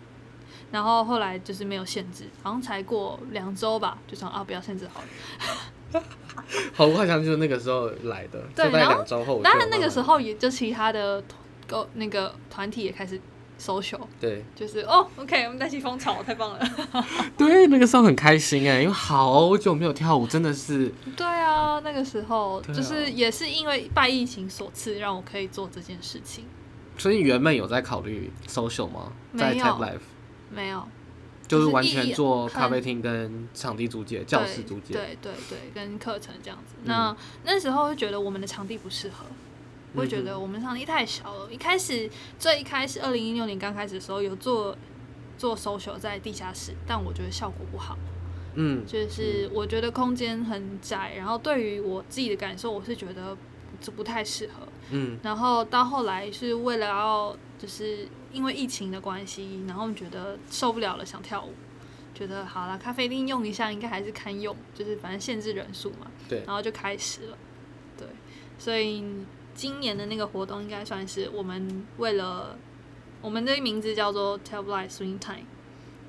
[0.72, 6.02] 然后后来就是没有限制，好像才过两周吧，就说啊不要限制好了。
[6.74, 11.22] 好，我好像就是那个时候来的，对，然后两周后，当然那个时候也就其他的
[11.68, 13.20] 个那个团体也开始。
[13.60, 16.58] Social 对，就是哦，OK，我们带起风潮，太棒了。
[17.38, 20.92] 对，那个时候很开心哎，因为好久没有跳舞，真的是。
[21.16, 26.44] 对啊，那个时候就是也是因为拜疫情所赐，让我可以做这件事情。
[26.98, 29.12] 所以原本有在考虑 social 吗？
[29.36, 30.00] 在 Type Life
[30.50, 30.86] 没有，
[31.48, 36.74] 就是完全做咖啡厅跟场地租借、教室租借，对对对，跟课程这样子。
[36.84, 39.24] 那那时候会觉得我们的场地不适合。
[40.00, 41.52] 会觉得我们场地太小了。
[41.52, 44.76] 一开始最一开始，二零一六年刚开始的时候有做
[45.36, 47.96] 做 social 在地下室，但我觉得效果不好。
[48.54, 53.36] 嗯，就是我觉得空间很窄，然后对于我自己的感受，我是觉得
[53.80, 54.66] 这不太适合。
[54.90, 61.52] 嗯，然后到后来是为了要就是因为疫情的关系，然后觉得受不了了，想跳舞，
[62.14, 66.10] 觉得好了，咖啡厅用一下应该还是堪用，就是反正限制人数嘛。
[66.28, 67.38] 对，然后就开始了。
[67.98, 68.06] 对，
[68.58, 69.04] 所以。
[69.54, 72.58] 今年的那个活动应该算是我们为了
[73.22, 75.46] 我们的名字叫做 Tell Life Swing Time，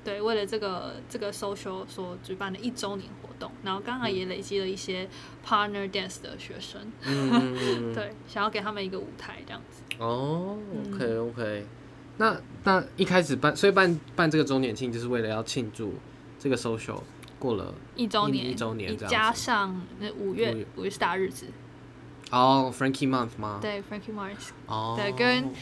[0.04, 5.08] 对，为了这个这个 social 所举办的一周年活动，然后刚好也累积了一些
[5.46, 9.82] partner dance 的学生，嗯， 对，想要给他们一个舞台这样子。
[9.98, 11.66] 哦，OK OK，
[12.18, 15.94] 那那一开始办，所以办办这个周年庆，就是为了要庆祝
[16.38, 17.02] 这个 social
[17.38, 20.66] 过了一周年，一周年加上那五月。
[20.76, 21.46] 五月是大日子，
[22.30, 23.58] 哦，Frankie Month 吗？
[23.62, 25.52] 对，Frankie Morris 哦，对跟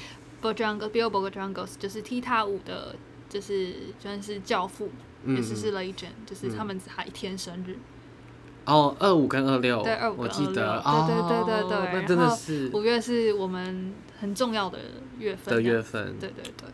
[0.42, 2.96] Bojangles Bill Bojangles 就是踢踏舞的，
[3.29, 4.90] 就是算是教父，
[5.24, 5.37] 嗯。
[5.37, 7.77] 也是是 legend，就是他们还一天生日，
[8.66, 14.79] 哦，二五跟二六，对二五我记跟得，26对对对对对哦那真的是五月是我们很重要的
[15.18, 16.18] 月份的月份。
[16.18, 16.68] 对对对，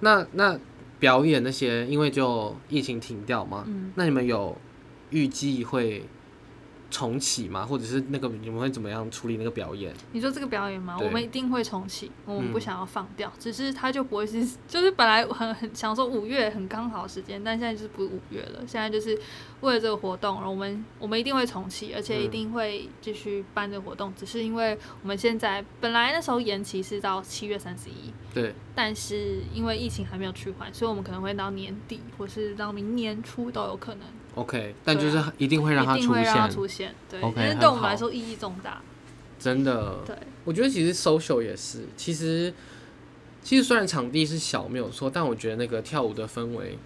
[0.00, 0.58] 那那
[0.98, 3.92] 表演那些，因为就疫情停掉嘛，嗯。
[3.94, 4.56] 那你们有
[5.10, 6.04] 预计会
[6.94, 7.66] 重启吗？
[7.66, 9.92] 或者是那个你们会怎么样处理那个表演？
[10.12, 10.96] 你说这个表演吗？
[11.02, 19.18] 我们一定会重启，我们不嗯想要放掉，只是它就不会是， 就是本来很很想说五月很刚好的时间，但现在就是不是五月了，现在就是
[19.60, 38.82] 为了这个活动，然后我们我们一定会重启，而且一嗯定会继续办这个活动，只是因为我们现在本来那时候延期是到七月三十一，对，但是因为疫情还没有趋缓，所以我们可能会到年底或是到明年初都有可能，OK，但就是一定会让它出一定会让它现，出现，对很好对我们来说意义重大，
[39.38, 39.98] 真的。
[40.06, 40.16] 对。
[40.44, 42.52] 我觉得其实 social 也是，其实
[43.42, 46.78] 其实虽然场地是小没有错，但我觉得那个跳舞的氛围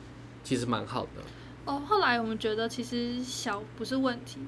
[0.44, 1.22] 其实蛮好的。
[1.64, 4.38] 哦，后来我们觉得其实小不是问题，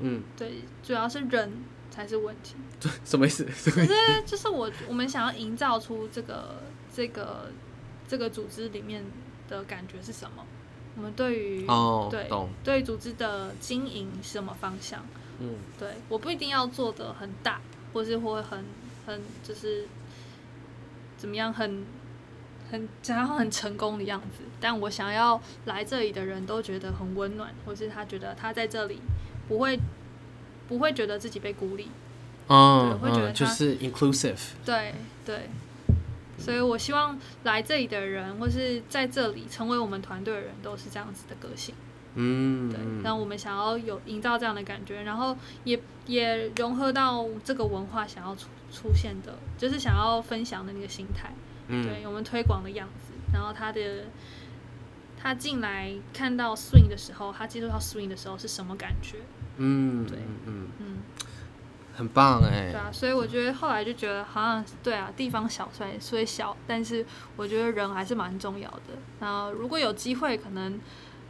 [0.00, 1.52] 嗯，对，主要是人
[1.90, 2.56] 才是问题。
[3.04, 3.44] 什么意思？
[3.44, 3.94] 就是
[4.26, 6.62] 就是我我们想要营造出这个
[6.94, 7.50] 这个
[8.08, 9.04] 这个组织里面
[9.48, 10.44] 的感觉是什么？
[10.98, 12.28] 我们对于、哦，对。
[12.62, 15.00] 对组织的经营是什么方向？
[15.40, 17.60] 嗯，对，我不一定要做的很大，
[17.92, 18.64] 或是会很
[19.06, 19.86] 很就是
[21.16, 21.86] 怎么样很
[22.70, 29.00] 很想要很成功的样子，但我想要来这里的人都觉得很温暖，或是他觉得他在这里
[29.46, 29.78] 不会
[30.66, 31.88] 不会觉得自己被孤立，
[32.48, 34.40] 嗯会觉得嗯，就是 inclusive。
[34.64, 35.48] 对对，
[36.38, 41.74] 所以我希望来这里的人，或是在这里成为我们团队的人，都是这样子的个性。
[42.14, 43.02] 嗯，对，嗯。
[43.02, 51.32] 那我们想要有营造这样的感觉，然后也也融合到这个文化想要出出现的，就是想要分享的那个心态，
[51.68, 54.06] 嗯，对我们推广的样子，然后他的
[55.20, 59.18] 他进来看到 swing 的时候，他接触到 swing 的时候是什么感觉？
[59.58, 60.18] 嗯，对。
[60.18, 60.96] 嗯嗯，嗯，
[61.98, 62.80] 很棒哎对。
[62.80, 67.04] 啊，所以我觉得后来就觉得好像对啊，地方小虽然虽小，但是
[67.36, 68.96] 我觉得人还是蛮重要的。
[69.18, 70.80] 那如果有机会，可能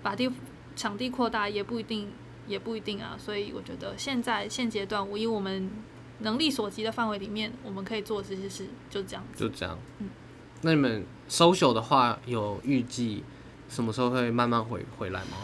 [0.03, 0.31] 把地
[0.77, 2.13] 场地扩大也不一定，
[2.47, 3.17] 也不一定啊。
[3.19, 5.71] 所以我觉得现在现阶段，我以我们
[6.19, 9.45] 能力所及的范围里面，我们可以做这些事，就这样子。
[9.45, 9.79] 就这样。
[10.01, 10.11] 嗯
[10.61, 13.23] 那你们 social 的话，有预计
[13.69, 15.37] 什么时候会慢慢回回来吗？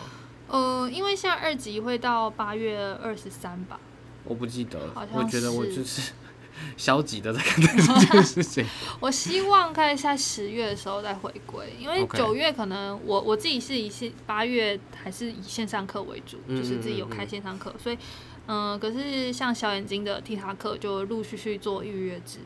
[0.48, 3.78] 呃，因为现在二级会到八月二十三吧，
[4.24, 4.78] 我不记得
[5.12, 6.12] 我觉得我就是
[6.76, 8.64] 消极的在看待这件事情。
[9.00, 17.98] 我希望可以在十月的时候再回归，因为九月可能我我自己是以线八月还是以线上课为主，嗯就是自己有开线上课，所以
[18.46, 22.38] 嗯、可是像小眼睛的踢踏课就陆续去做预约制，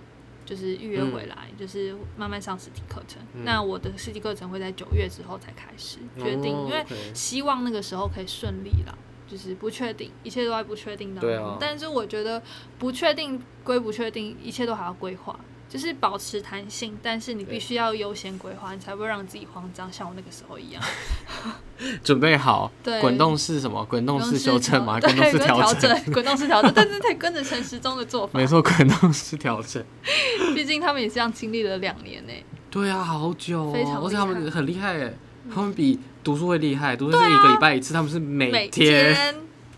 [0.46, 3.20] 就是预约回来，就是慢慢上实体课程。
[3.34, 8.96] 嗯那我的实体课程会在九月之后才开始决定，哦因为希望那个时候可以顺利啦。
[9.30, 11.28] 就是不确定，一切都在不确定当中。
[11.28, 12.42] 对啊但是我觉得
[12.78, 15.38] 不确定归不确定，一切都还要规划，
[15.68, 20.82] 就是保持弹性，但是你必须要优先规划，你才不会让自己慌张，像我那个时候一样。
[22.02, 23.84] 准备好对滚动式什么？
[23.84, 24.98] 滚动式修正吗？
[24.98, 26.12] 对，滚动式调调整。
[26.12, 29.84] 滚动式调整，但是得跟着陈时中的做法没，错，滚动式调整。
[30.56, 32.32] 毕竟他们也是这样经历了两年呢。
[32.70, 35.14] 对啊，好久、非常哦，而且他们很厉害哎，
[35.54, 36.94] 他们比读书会厉害。
[36.94, 39.14] 读书会是一个礼拜一次，他们是每每天。
[39.14, 39.34] 天，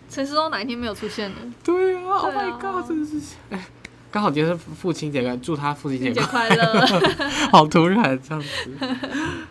[0.08, 1.36] 陈时中哪一天没有出现呢？
[1.62, 3.66] 对啊，Oh my 啊 god，真的是哎，
[4.10, 6.86] 刚好今天是父亲节，祝他父亲节快快乐！
[7.52, 8.48] 好突然这样子。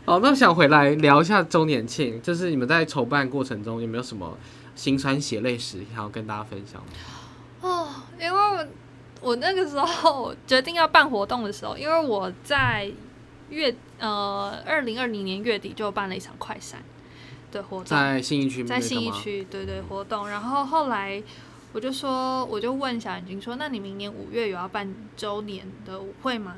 [0.03, 4.38] 好，那想回来聊一下周年庆，就是你们在筹办过程中有没有什么
[4.75, 6.83] 心酸血泪史想要跟大家分享？
[7.62, 7.88] 哦，
[8.19, 8.67] 因为我
[9.21, 12.91] 我那个时候决定要办活动的时候，因为我在
[13.49, 16.81] 月呃二零二零年月底就办了一场快闪
[17.51, 21.21] 的活动，在信义区，在信义，区对对活动，然后后来
[21.73, 26.55] 我就说，我就问小眼睛说，那你明年五月有要办周年的舞会吗？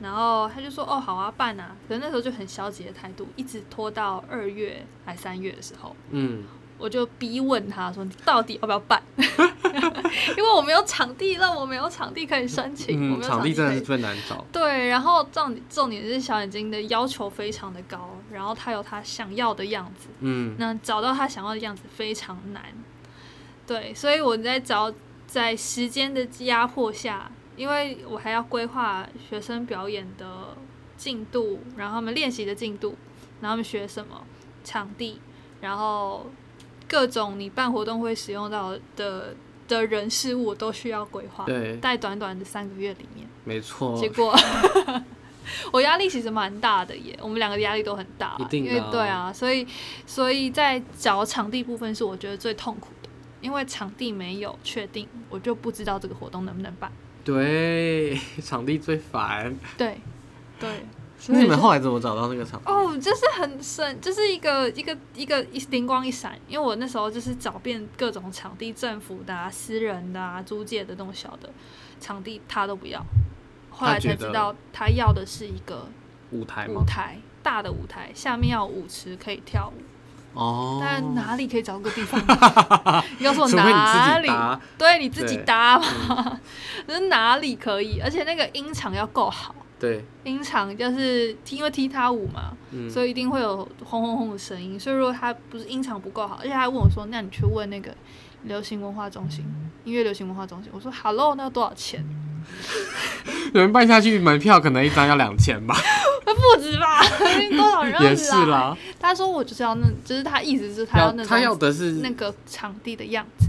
[0.00, 1.76] 然后他就说，哦，好啊，办啊。
[1.86, 6.44] 可是那时候就很消极的态度，一直拖到二月还三月的时候，嗯，
[6.80, 9.02] 我就逼问他说：“你到底要不要办？”
[10.36, 13.18] 因为我没有场地，让我没有场地可以申请。
[13.18, 14.44] 嗯，场地真的是最难找。
[14.50, 20.08] 对，然后重重点是小眼睛的要求非常的高，然后他有他想要的样子。
[20.20, 22.62] 嗯，那找到他想要的样子非常难。
[23.66, 24.92] 对，所以我在找
[25.26, 30.56] 在时间的压迫下，因为我还要规划学生表演的
[30.96, 32.96] 进度，然后他们练习的进度，
[33.40, 34.22] 然后他们学什么
[34.64, 35.20] 场地，
[35.60, 36.26] 然后。
[36.90, 39.32] 各种你办活动会使用到的
[39.68, 43.96] 的人事物都需要规划，对，在短短的三个月里面，没错。
[43.96, 44.36] 结果
[45.72, 49.64] 我压力其实蛮大的耶，我们两个压力都很大，因为对啊，所以
[50.04, 53.08] 所以在找场地部分是我觉得最痛苦的，
[53.40, 56.90] 因为场地没有确定，我就不知道这个活动能不能办。
[57.22, 59.56] 对， 场地最烦。
[59.78, 60.00] 对，
[60.58, 60.68] 对。
[61.28, 62.60] 那你们后来怎么找到那个场？
[62.64, 71.50] 哦，就是很神，就是一个一个一个一灵光一闪，因为我那时候就是找遍各种场地，政府的、啊、私人的、啊、租借的那种小的
[72.00, 73.04] 场地，他都不要。
[73.70, 75.88] 后来才知道，他要的是一个
[76.30, 80.38] 舞台，舞台大的舞台，下面要舞池可以跳舞。
[80.38, 80.78] 哦。
[80.82, 82.18] 但哪里可以找个地方？
[83.18, 84.28] 你告诉我哪里？
[84.78, 86.40] 对，你自己搭嘛。
[86.86, 88.00] 那 哪里可以？
[88.00, 89.54] 而且那个音场要够好。
[89.80, 92.52] 对，音场就是因为踢踏舞嘛，
[92.90, 94.78] 所以一定会有轰轰轰的声音。
[94.78, 97.90] 所以如果他不是音场不够好，而且他问我说：“那你去问那个
[98.42, 99.42] 流行文化中心，
[99.84, 102.04] 音乐流行文化中心。”我说：“Hello，那要多少钱？”
[103.54, 105.74] 有人办下去，门票可能一张要两千吧？
[106.24, 107.02] 不止吧？
[107.56, 108.76] 多少人也是啦。
[108.98, 113.46] 他说：“我就是要那，就是他意思是他要那，他要的是那个场地的样子。”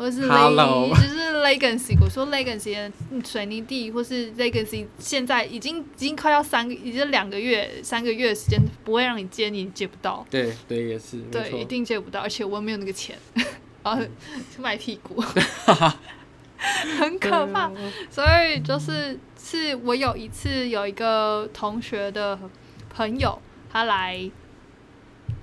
[0.00, 1.94] 或是 Hello，就是 Legacy。
[2.00, 2.90] 我说 Legacy 的
[3.22, 10.26] 水泥地，或是 Legacy 现在已经已经快要三个，已经两个月、三个月的时间，不会让你接，你接不到。
[10.30, 11.18] 对对，也是。
[11.30, 13.14] 对，一定接不到，而且我又没有那个钱，
[13.84, 14.02] 然后
[14.56, 15.20] 卖屁股，
[16.98, 17.70] 很可怕。
[18.08, 22.38] 所以就是是我有一次有一个同学的
[22.88, 23.38] 朋友，
[23.70, 24.30] 他来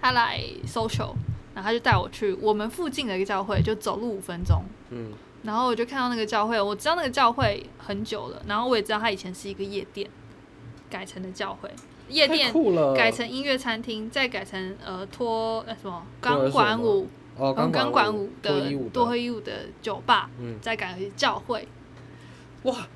[0.01, 1.13] 他来 social。
[1.57, 4.61] 然后他就带我去我们附近的一个教会，就走路五分钟。
[4.91, 10.07] 嗯，然后我就看到那个教会，我知道那个教会很久了，然后我也知道它以前是一个夜店
[10.87, 11.71] 改成的教会，
[12.09, 12.53] 夜店
[12.95, 19.51] 改成音乐餐厅，再改成呃托呃什么钢管舞哦钢管舞的多黑舞的
[19.81, 21.67] 酒吧，嗯，再改为教会。
[22.61, 22.87] 哇，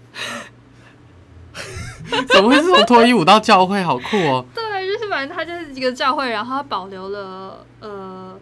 [2.32, 3.82] 怎么会是从脱衣舞到教会？
[3.82, 4.46] 好酷哦！
[4.54, 8.38] 对，就是反正它就是一个教会，然后它保留了呃。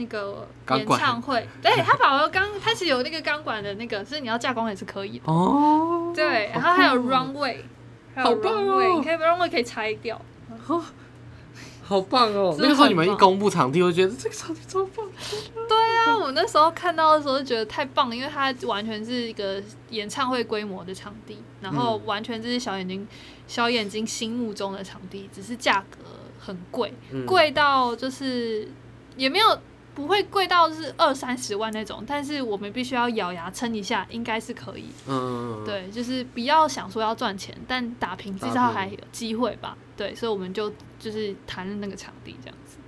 [0.00, 5.30] 那个演唱会， 对他保留钢，他其实有那个钢管的那个，所以你要架光也是可以的。
[5.30, 7.58] 哦，对，然后还有 runway，
[8.14, 10.20] 还有 runway，你可以 runway 可以拆掉。
[11.82, 12.54] 好棒哦！
[12.60, 15.04] 那个时候你们一公布场地，我觉得这个场地超棒。
[15.68, 15.76] 对
[16.06, 23.06] 啊，我那时候看到的时候就觉得太棒了，因为它完全是一个演唱会规模的场地，然后完全就是小眼睛
[23.48, 25.98] 小眼睛心目中的场地，只是价格
[26.38, 26.94] 很贵，
[27.26, 28.68] 贵到就是
[29.16, 29.58] 也没有。
[29.94, 34.86] 不会贵到是二三十万那种，但是我们必须要咬牙撑一下，应该是可以。
[35.06, 39.76] 嗯，对，就是不要想说要赚钱，但打平至少还有机会吧。
[39.96, 42.78] 对，所以我们就就是谈了那个场地这样子。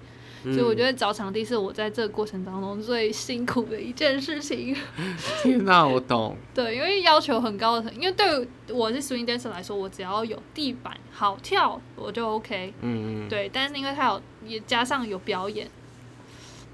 [0.44, 4.74] 所以我觉得找场地是我在这个过程当中最辛苦的一件事情。
[5.42, 6.36] 天哪，我懂。
[6.53, 12.74] 对，因为要求很高的，因为对我是 swing dancer 来说，我只要有地板好跳，我就 OK。
[12.80, 13.28] 嗯嗯。
[13.28, 15.68] 对，但是因为它有也加上有表演。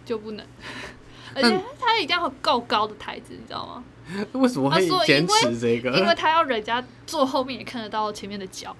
[0.08, 0.46] 就不能，
[1.36, 3.84] 而且他一定要够高的台子，你知道吗？
[4.32, 5.98] 为什么会坚持这个？
[5.98, 8.74] 因为他要人家坐后面也看得到前面的脚。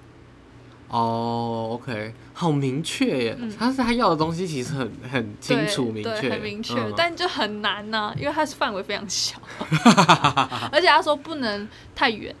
[0.87, 3.37] 哦，OK，好明确耶！
[3.59, 9.39] 他是他要的东西其实很很清楚明确，很明确，但就很难呢，因为它是范围非常小，
[10.73, 12.35] 而且他说不能太远，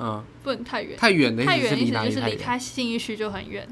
[0.00, 3.68] 嗯，不能太远，太远的意思就是离开信义区就很远。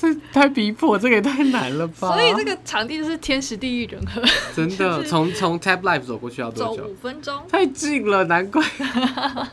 [0.00, 2.16] 这 太逼迫，这个也太难了吧！
[2.16, 4.22] 所以这个场地就是天时地利人和。
[4.56, 6.76] 真的， 从从 Tap Life 走过去要多久？
[6.76, 7.44] 走五分钟。
[7.46, 8.64] 太近了，难怪。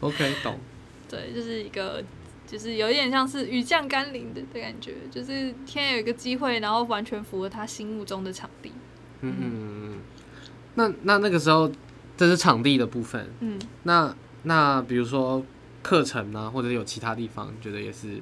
[0.00, 0.58] OK，懂。
[1.08, 2.04] 对，就是一个，
[2.46, 8.70] 就是有一点像是雨降甘霖的的感觉，就是天有一个机会，然后完全符合他心目中的场地。
[9.22, 9.98] 嗯嗯嗯。
[10.74, 11.72] 那那那个时候，
[12.18, 13.30] 这是场地的部分。
[13.40, 13.58] 嗯。
[13.84, 15.42] 那那比如说
[15.82, 18.20] 课程呢，或者有其他地方，觉得也是。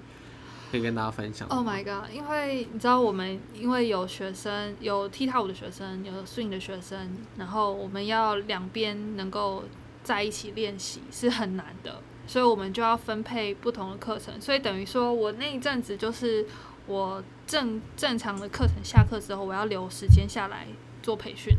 [0.75, 1.47] 可以跟大家分享。
[1.51, 2.13] Oh my god！
[2.13, 9.63] 因为你知道，我们因为有学生，有踢踏舞的学生，有 swing 的学生，然后我们要两边能够
[10.03, 14.41] 在一起练习是很难的，所以我们就要分配不同的课程。
[14.41, 16.45] 所以等于说我那一阵子就是
[16.89, 20.67] 我正正常的课程下课之后，我要留时间下来
[21.05, 21.55] 做培训。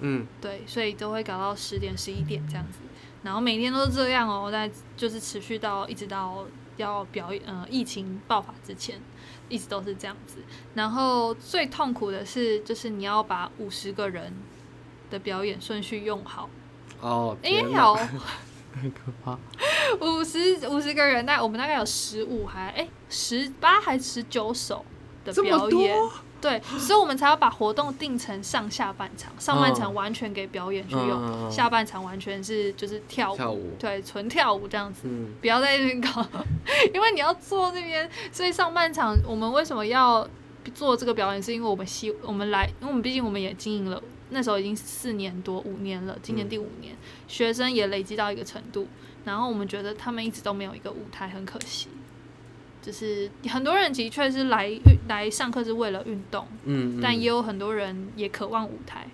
[0.00, 2.78] 嗯，对，所以都会搞到十点十一点这样子，
[3.22, 6.46] 然后每天都是这样哦，在就是持续到一直到
[6.76, 9.00] 要表演，呃，疫情爆发之前，
[9.48, 10.38] 一直都是这样子。
[10.74, 14.32] 然后最痛苦的是，就是你要把五十个人
[15.10, 16.48] 的表演顺序用好。
[17.00, 17.94] 哦，因为有
[18.74, 19.38] 很可怕，
[20.00, 24.84] 五十五十个人，那我们大概有十五还哎十八还十九首
[25.24, 25.96] 的表演。
[26.44, 35.08] 对，所以我们才要把活动定成上下半场，上半场完全给表演去用，下半场完全是就是跳舞，对，纯跳舞这样子，
[35.40, 36.22] 不要在那边搞，
[36.92, 40.28] 因为你要坐那边，所以上半场我们为什么要
[40.74, 41.42] 做这个表演？
[41.42, 46.94] 是因为我们希我们来，因为我们毕竟我们也经营了，那时候已经四年多五年了，今年第五年，
[47.26, 48.86] 学生也累积到一个程度，
[49.24, 51.88] 然后我们觉得他们一直都没有一个舞台，很可惜。
[52.84, 59.06] 就是很多人的确是来运来上课是为了运动，嗯，但也有很多人也渴望舞台。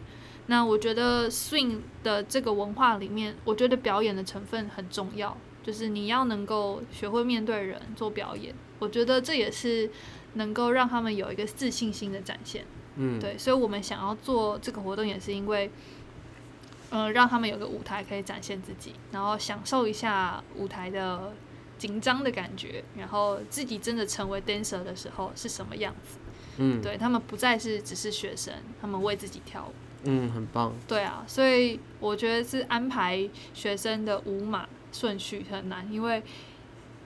[0.47, 8.53] 那我觉得 swing 的这个文化里面，我觉得表演的成分很重要，就是你要能够学会面对人做表演。
[8.81, 9.89] 我觉得这也是
[10.35, 12.65] 能够让他们有一个自信心的展现，
[12.97, 13.39] 嗯，对。
[13.39, 15.71] 所以我们想要做这个活动，也是因为，
[16.91, 21.33] 嗯，让他们有个舞台可以展现自己，然后享受一下舞台的。
[21.81, 26.19] 紧张的感觉，然后自己真的成为 dancer 的时候是什么样子？
[26.59, 28.53] 嗯，对他们不再是只是学生，
[28.83, 29.73] 他们为自己跳舞。
[30.05, 30.75] 嗯，很棒。
[30.87, 36.23] 对啊，所以我觉得是安排学生的舞码顺序很难，因为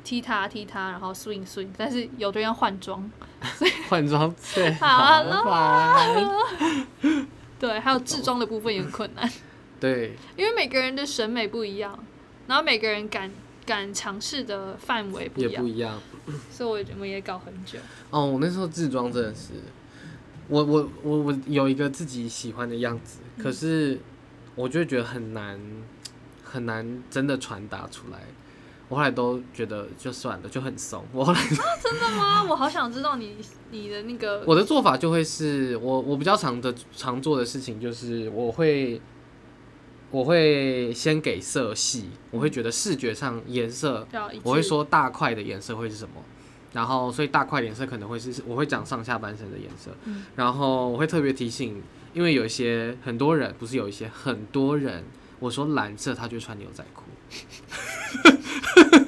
[0.03, 3.09] 踢他踢他，然后 swing swing，但是有的人要换装，
[3.89, 6.37] 换装最 好了。
[7.61, 9.31] 对，还有制装的部分也很困难。
[9.79, 11.97] 对，因为每个人的审美不一样，
[12.49, 13.31] 然后每个人感。
[13.67, 15.99] 敢尝试的范围也不一样，
[16.51, 17.79] 所以我我们也搞很久。
[18.11, 19.53] 哦，我那时候自装真的是，
[20.49, 23.99] 我我我我有一个自己喜欢的样子，可是
[24.55, 25.59] 我就觉得很难
[26.43, 28.21] 很难真的传达出来。
[28.89, 31.03] 我后来都觉得就算了，就很怂。
[31.11, 32.45] 我后来真的吗？
[32.45, 33.37] 我好想知道你
[33.71, 34.45] 你的那个。
[34.47, 39.01] 我的做法就会是我我比较常的常做的事情就是我会。
[40.15, 44.07] 我会先给色系，我会觉得视觉上颜色，
[44.45, 46.23] 我会说大块的颜色会是什么，
[46.73, 49.91] 然后所以大块颜色可能会是我会讲上下半身的颜色，
[50.37, 55.03] 然后我会特别提醒，因为有一些很多人不是有一些很多人，
[55.41, 57.03] 我说蓝色他就穿牛仔裤。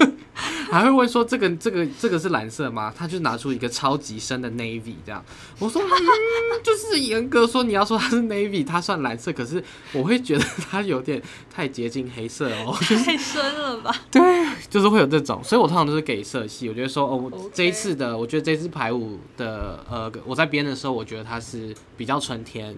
[0.71, 2.93] 还会问说这个这个这个是蓝色吗？
[2.97, 5.25] 他就拿出一个超级深的 navy 这样，
[5.59, 13.95] 我说嗯就是严格说你要说它是 navy，它算蓝色，可是我会觉得它有点太接近黑色哦， 太深了吧？
[14.11, 14.23] 对，
[14.69, 16.69] 就是会有这种，所以我通常都是给色系。
[16.69, 22.75] 我觉得说哦，这一次的，我觉得这支排舞的呃，我在编的时候，我觉得它是比较纯甜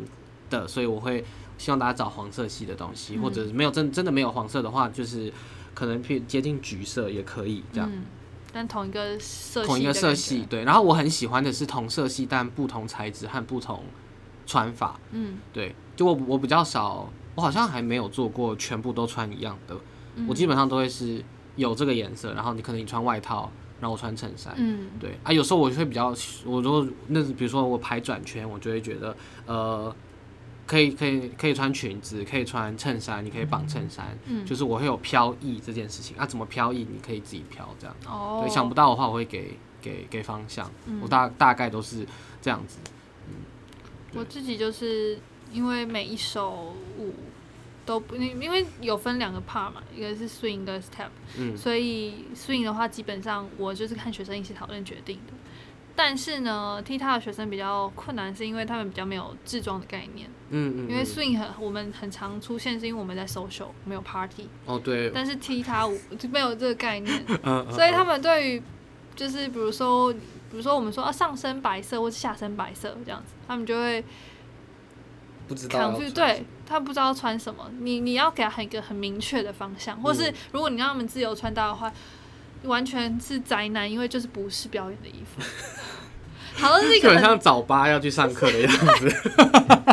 [0.50, 1.24] 的，所以我会
[1.56, 5.32] 希望大家找黄色系的东西，或者没有真真的没有黄色的话，就是。
[5.78, 7.88] 可能偏接近橘色也可以这样，
[8.52, 10.64] 但同一个色同一个色系对。
[10.64, 13.84] 然后我很喜欢的是同色系但不同材质和不同
[14.44, 15.72] 穿法，嗯，对。
[15.94, 19.76] 就我我比较少，我好像还没有做过全部都穿一样的。
[20.26, 21.22] 我基本上都会是
[21.54, 23.48] 有这个颜色，然后你可能你穿外套，
[23.78, 25.16] 然后我穿衬衫，嗯，对。
[25.22, 26.12] 啊，有时候我会比较，
[26.44, 29.16] 我如果那比如说我排转圈，我就会觉得
[29.46, 29.94] 呃。
[30.68, 36.14] 可以可以可以穿裙子，可以穿衬衫，你可以绑衬衫，嗯，就是我会有飘逸这件事情。
[36.18, 42.06] 啊，怎么飘逸，你可以自己飘这样，哦，对，想不到的话，我会给给给方向，我大大概都是
[42.42, 42.78] 这样子，
[43.28, 43.34] 嗯，
[44.14, 45.18] 我自己就是
[45.50, 47.14] 因为每一首舞
[47.86, 51.08] 都不，因为有分两个 part 嘛，一个是 swing，一个 step，
[51.38, 55.32] 嗯，所以 swing 的话，基本上我就是看学生一起讨论决定的。
[56.00, 60.30] 但是呢，踢踏的学生比较困难，是因为他们比较没有制装的概念。
[60.50, 60.88] 嗯嗯。
[60.88, 64.48] 因为 swing 很，我们很常出现，是因为我们在 social 没有 party。
[64.64, 65.10] 哦，对。
[65.10, 67.26] 但是踢踏舞就没有这个概念，
[67.74, 68.62] 所以他们对于
[69.16, 74.04] 就是比如说，比如说我们说啊上身白色或者下身白色这样子，他们就会
[75.48, 75.98] 不知道。
[76.14, 77.68] 对，他不知道穿什么。
[77.80, 81.92] 你你要给他一个很明确的方向，或是如果你让他们自由穿搭的话。
[82.64, 85.40] 完全是宅男，因为就是不是表演的衣服，
[86.60, 89.08] 好像是一个很像早八要去上课的样子。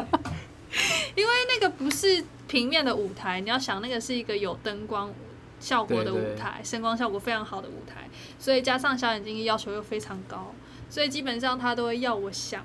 [1.16, 5.14] 因为那个不是平面的舞台，你要想那个是一个有灯光
[5.60, 10.54] 效果的舞台，声光效果非常好的舞台，所以加上小眼睛要求又非常高，
[10.90, 12.64] 所以基本上他都会要我想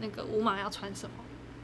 [0.00, 1.14] 那个舞马要穿什么。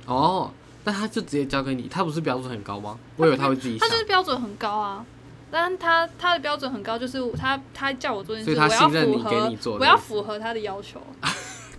[0.06, 0.52] 哦，
[0.84, 2.98] 那他就直接交给你，他不是标准很高吗？
[3.16, 5.04] 我以为他会自己，他就是标准很高啊。
[5.50, 11.00] 但他他的标准很高，就是他他叫我做件事，我要符合，我要符合他的要求。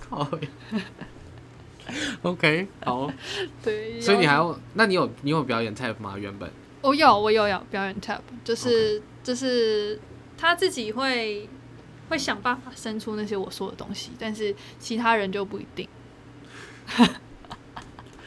[0.10, 0.28] 好，
[2.24, 3.12] OK，好。
[3.64, 4.60] 对，所以你还要？
[4.74, 6.16] 那你有你有表演 type 吗？
[6.18, 6.52] 原本？
[6.82, 10.00] 我有，我有有表演 type，就是就是
[10.38, 11.48] 他自己会
[12.10, 15.88] 会想办法生出那些我说的东西，但是其他人就不一定。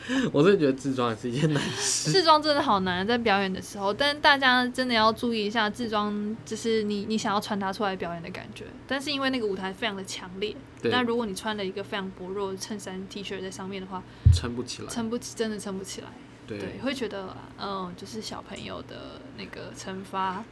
[0.32, 2.10] 我真的觉得自装也是一件难事。
[2.10, 8.64] 自装真的好难，在表演的时候，但大家真的要注意一下，自装就是你你想要传达出来表演的感觉。
[8.86, 14.02] 但是因为那个舞台非常的强烈，那如果你穿了一个非常薄弱的衬衫 T 恤在上面的话，
[14.34, 16.08] 撑不起来，撑不起，真的撑不起来。
[16.46, 20.44] 对，会觉得嗯，就是小朋友的那个惩罚。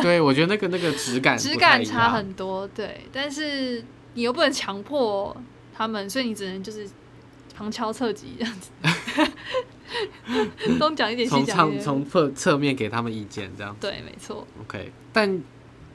[0.00, 2.66] 对，我觉得那个那个质感质感差很多。
[2.68, 5.36] 对，但是你又不能强迫
[5.76, 6.88] 他们，所以你只能就是。
[7.62, 8.70] 旁敲侧击这样子，
[10.80, 13.76] 东讲一点西讲一点，从从侧侧面给他们意见这样。
[13.80, 14.44] 对，没错。
[14.62, 15.40] OK，但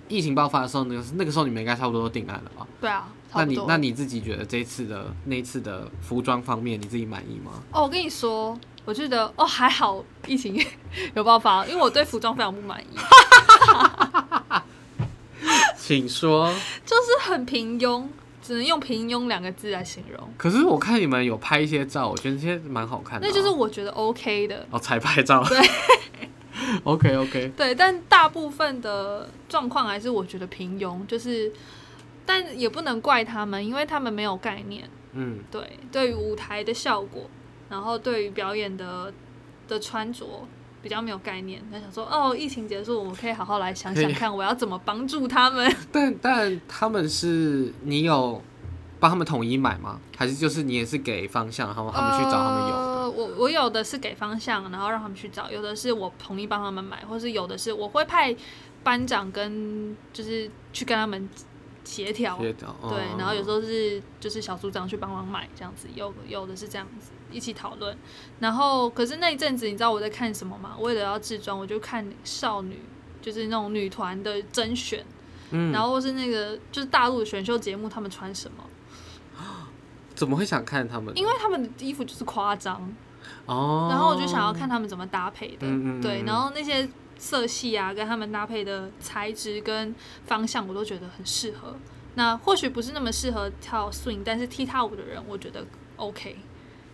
[0.07, 2.65] 疫情爆发的时候，那个那个时候你们应该差不多都定案了吧？
[2.79, 7.51] 对啊，那你那你自己觉得这次的那一次的服装方面，你自己满意吗？
[7.73, 10.65] 哦，我跟你说，我觉得哦还好，疫情
[11.15, 12.87] 有爆发，因为我对服装非常不满意。
[15.77, 16.53] 请说。
[16.85, 18.07] 就是很平庸。
[18.47, 20.25] 只能用平庸两个字来形容。
[20.37, 23.27] 可是我看你们有拍一些照，我觉得这些蛮好看的。
[23.27, 24.65] 那就是我觉得 OK 的。
[24.71, 25.43] 哦，才拍照。
[25.43, 25.59] 对。
[26.85, 27.51] OK OK。
[27.57, 31.51] 对，但大部分的状况还是我觉得平庸，就是，
[32.25, 34.89] 但也不能怪他们，因为他们没有概念。
[35.11, 35.39] 嗯。
[35.51, 37.29] 对，对于舞台的效果，
[37.69, 39.13] 然后对于表演的
[39.67, 40.47] 的穿着。
[40.81, 45.75] 比较没有概念，他想说哦，疫情结束，我们可以好好来想想看，我要怎么帮助他们。
[45.91, 48.41] 但但他们是你有
[48.99, 49.99] 帮他们统一买吗？
[50.15, 53.11] 还是就是你也是给方向，然后他们去找他们有的？
[53.11, 58.35] 我我有的是给方向，然后让他们去找；有的是我统一帮他们买，或是有的是我会派
[58.83, 61.27] 班长跟就是去跟他们
[61.87, 67.11] 协调，协调对，然后有时候是就是小组长去帮忙买这样子，有有的是这样子。
[67.29, 67.97] 一起讨论，
[68.39, 70.77] 然后可是那一阵子，你知道我在看什么吗？
[70.79, 72.79] 为了要制装，我就看少女，
[73.21, 75.05] 就是那种女团的甄选，
[75.51, 78.63] 嗯，然后是那个就是大陆选秀节目，他们穿什么？
[80.15, 81.15] 怎么会想看他们？
[81.17, 82.81] 因为他们的衣服就是夸张
[83.45, 85.67] 哦，然后我就想要看他们怎么搭配的，
[86.01, 86.87] 对，然后那些
[87.17, 89.93] 色系啊，跟他们搭配的材质跟
[90.25, 91.75] 方向，我都觉得很适合。
[92.15, 95.65] 那或许不是那么适合跳 swing，但是踢踏舞的人，我觉得
[95.97, 96.35] OK。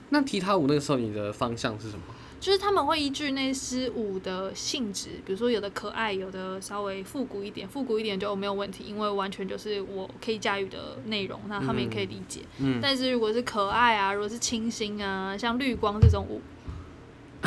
[0.09, 2.03] 那踢踏舞那个时候，你的方向是什么？
[2.39, 12.41] 就是他们会依据那支舞的性质，比如说有的可爱，有的稍微复古一点，复古一点就没有问题，因为完全就是我可以驾驭的内容，那他们也可以理解。
[12.57, 12.79] 嗯。
[12.81, 16.41] 但是如果是可爱啊，如果是清新啊，像绿光这种舞，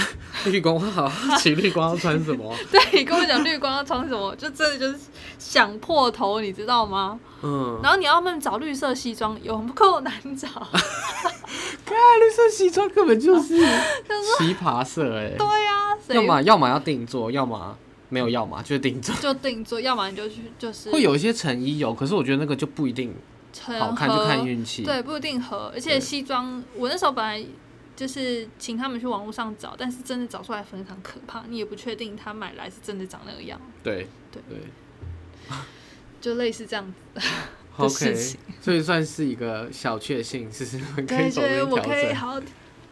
[0.46, 2.54] 绿光好，奇绿光要穿什么？
[2.70, 4.98] 对，你跟我讲绿光要穿什么，就真的就是
[5.38, 7.18] 想破头，你知道吗？
[7.42, 7.80] 嗯。
[7.82, 10.48] 然后你要们找绿色西装，有够难找。
[11.84, 13.56] 看绿色西装根本就是
[14.38, 15.34] 奇葩色哎！
[15.38, 17.76] 对呀，要么要么要定做，要么
[18.08, 19.14] 没有，要么就定做。
[19.16, 23.14] 就定做，要么你就去就是会有一些成衣有，可是我觉得那个就不一定
[23.78, 24.82] 好看，就看运气。
[24.82, 25.70] 对，不一定合。
[25.74, 27.42] 而且西装，我那时候本来
[27.96, 33.58] 就是请他们去网络上找，但是真的找出来非常可怕，你也不确定他买来是真的长那个样。
[33.82, 34.58] 对对对，
[36.20, 37.20] 就类似这样子。
[37.78, 38.14] OK，
[38.60, 40.78] 所以算是一个小确幸，是
[41.08, 42.42] 可以走 对，我可以好好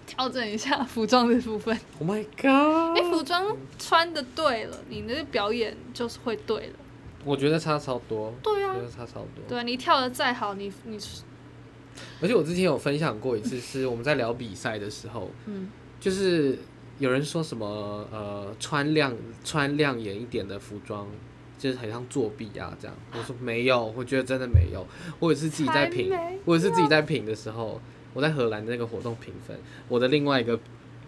[0.06, 1.78] 调整一下服装的部分。
[1.98, 2.98] Oh my god！
[2.98, 6.72] 哎，服装穿的对了，你的表演就是会对了。
[7.24, 8.32] 我觉得差超多。
[8.42, 9.44] 对啊，我觉得差超多。
[9.46, 10.98] 对啊，你跳的再好，你你。
[12.20, 15.70] 而且我之前有分享过一次，是我们在聊比赛的时候，嗯，
[16.00, 16.58] 就是
[16.98, 19.14] 有人说什么呃，穿亮
[19.44, 21.06] 穿亮眼一点的服装。
[21.56, 22.94] 就是很像作弊啊，这样。
[23.16, 24.86] 我说没有，我觉得真的没有。
[25.18, 26.12] 我也是自己在评，
[26.44, 27.80] 我也是自己在评的时候，
[28.12, 29.56] 我在荷兰的那个活动评分，
[29.88, 30.58] 我的另外一个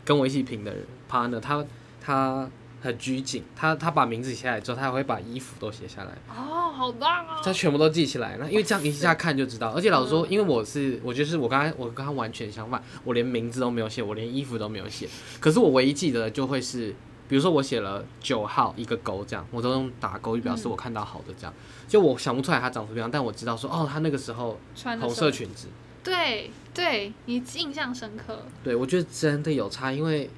[0.02, 1.62] 跟我一起评的人 partner，他
[2.00, 2.48] 他
[2.80, 6.12] 很拘谨，他他把名字写下来之后，他还会把衣服都写下来。
[6.34, 7.40] 哦，好棒啊！
[7.42, 9.70] 他全部都记起来，那因为这样一下看就知道。
[9.70, 15.08] 而且老实说，因为我是，我就是我刚才我跟他完全相反，我连名字都没有写，我连衣服都没有写。
[15.40, 16.94] 可是我唯一记得的就会是。
[17.28, 21.52] 比如说我写了九号一个勾，这样我都用打勾，就表示我看到好的这样。
[21.88, 25.66] 就我想不出来他长什么样，但我知道说哦，他那个时候穿红色裙子。
[26.04, 28.44] 对对，你印象深刻。
[28.62, 30.30] 对，我觉得真的有差，因为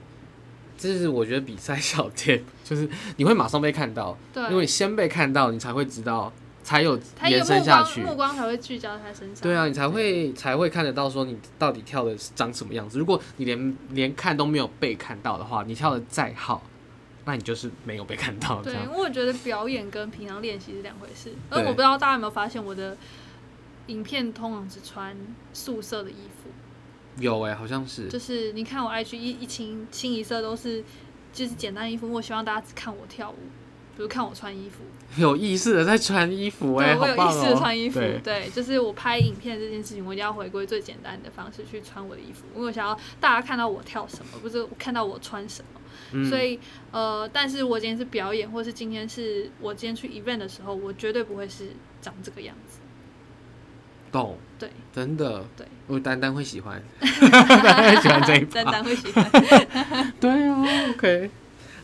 [0.79, 9.43] 这是我觉得比赛小贴， 就是你会马上被看到，对因为先被看到，你才会知道，才有延伸下去，目光才会聚焦他身上。
[9.43, 12.99] 对啊，你才会才会看得到说你到底跳的长什么样子。
[12.99, 16.63] 如果你连连看都没有被看到的话，你跳的再好。
[17.25, 18.63] 那你就是没有被看到。
[18.63, 21.31] 对，因为我觉得表演跟平常练习是两回事。
[21.51, 22.97] 而我不知道大家有没有发现，我的
[23.89, 25.15] 影片通常只穿
[25.53, 26.38] 素色的衣服。
[27.21, 28.09] 有哎，好像是。
[28.09, 30.85] 就是你看我 IG 一一清清一色都是，
[31.33, 32.11] 就是简单衣服。
[32.13, 33.37] 我希望大家只看我跳舞，
[33.97, 34.85] 比如看我穿衣服。
[35.17, 37.99] 有意识的在穿衣服哎，我有意识的穿衣服。
[38.23, 42.45] 对，就是我拍影片这件事情，我一定要回归最简单的方式去穿我的衣服。
[42.55, 45.81] 因为我想要大家看到我跳什么，不是看到我穿什么。
[46.29, 46.59] 所以
[46.91, 52.78] 呃，但是我今天是表演，或是今天是我今天去 event 的时候，我绝对不会是长这个样子。
[54.11, 54.39] 懂。
[54.59, 59.31] 对，真的，对，我丹丹会喜欢， 喜欢这一丹丹会喜欢，
[60.19, 61.31] 对啊，OK，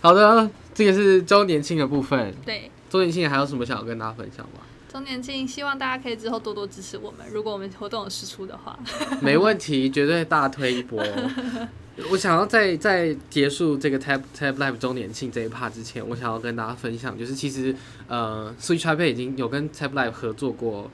[0.01, 4.63] 好的，这个是周年庆的部分，对，周年庆还有什么想要跟大家分享吗？
[4.93, 8.77] 周年庆，希望大家可以之后多多支持我们，如果我们活动有输出的话，
[9.23, 11.01] 没问题，绝对大推一波。
[12.11, 17.73] 我想要在在结束这个 Tab Tab Live 周年庆这一 part 之前，我想要跟大家分享，就是其实
[18.09, 20.91] 呃，Switch Taipei 已经有跟 Tab Live 合作过。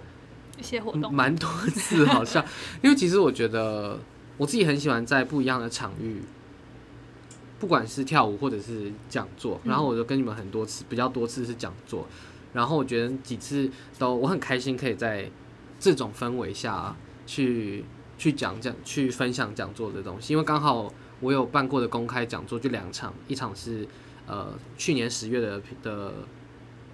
[0.61, 1.13] 一些活动。
[1.13, 2.45] 蛮多次，好像，
[2.83, 3.99] 因为其实我觉得
[4.37, 6.23] 我自己很喜欢在不一样的场域，
[7.59, 12.07] 不管是跳舞或者是讲座，然后我就跟你们很多次，比较多次是讲座，
[12.53, 15.29] 然后我觉得几次都我很开心，可以在
[15.81, 16.95] 这种氛围下
[17.27, 17.85] 去
[18.19, 23.89] 去讲讲，去分享讲座的东西，因为刚好我有办过的公开讲座就两场，一场是
[24.27, 26.13] 呃去年十月的的。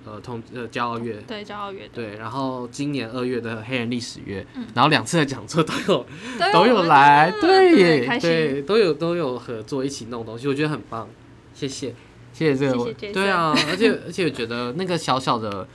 [0.07, 1.21] 呃，同呃，骄傲月。
[1.27, 6.07] 对骄傲月对，然后今年二月的黑人历史月，然后两次的讲座都有
[6.53, 11.09] 都有来，对耶，对，都有都有合作一起弄东西，我觉得很棒，
[11.53, 11.93] 谢谢。
[12.33, 15.67] 谢谢这个，对啊，而且而且我觉得那个小小的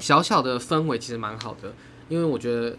[0.00, 1.72] 小小的氛围其实蛮好的，
[2.08, 2.76] 因为我觉得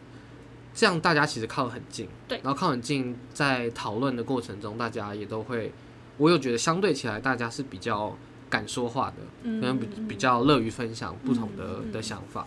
[0.73, 5.71] 这样大家其实靠很近，对，然后靠很近，在讨论的过程中，大家也都会，
[6.17, 8.17] 我有觉得相对起来，大家是比较。
[8.53, 12.45] 敢说话的，可能比比较乐于分享不同的的想法，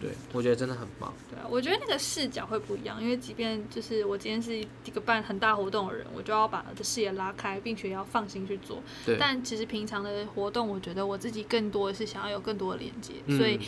[0.00, 1.14] 对我觉得真的很棒。
[1.30, 8.82] 对啊，我觉得那个视角会不一样，因为即便就是我今天是一个办很大活动的人，我就要把的视野拉开，并且要放心去做。
[9.04, 9.16] 对。
[9.20, 13.60] 但其实平常的活动，我觉得我自己更多的是想要有更多的连接，所以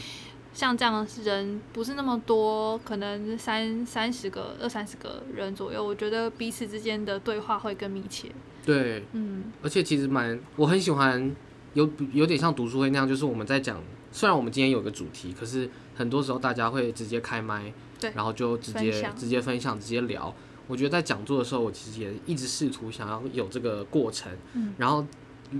[0.53, 8.33] 像这样人不是那么多，可能三三十个、二三十个人左右，我觉得彼此之间的对话会更密切。
[8.67, 11.37] 对，嗯，而且其实蛮我很喜欢。
[11.75, 20.35] 有有点像读书会那样，就是我们在讲，虽然我们今天有个主题，可是很多时候大家会直接开麦，对，然后就直接直接分享，直接聊。
[20.67, 24.31] 我觉得在讲座的时候，我其实也一直试图想要有这个过程。
[24.55, 25.07] 嗯，然后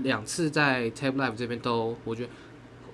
[0.03, 2.29] 两次在 Tab Live 这边都，我觉得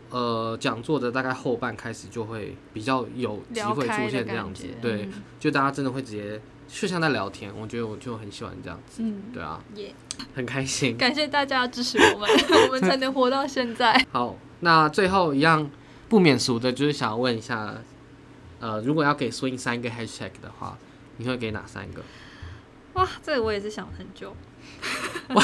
[0.09, 5.09] 呃讲座的大概后半开始就会比较有机会出现这样子，对，
[5.39, 6.41] 就大家真的会直接。
[6.68, 9.93] 就像在聊天，我觉得我就很喜欢这样子，嗯，对啊，也
[10.36, 10.97] 很开心。
[10.97, 12.30] 感谢大家支持我们，
[12.68, 14.03] 我们才能活到现在。
[14.11, 15.70] 好，那最后一样
[16.09, 17.76] 不免俗的，就是想要问一下，
[18.59, 20.78] 呃，如果要给 swing 三个 hashtag 的话，
[21.18, 22.03] 你会给哪三个？
[22.93, 24.36] 哇，这个我也是想很久。
[25.30, 25.43] 哇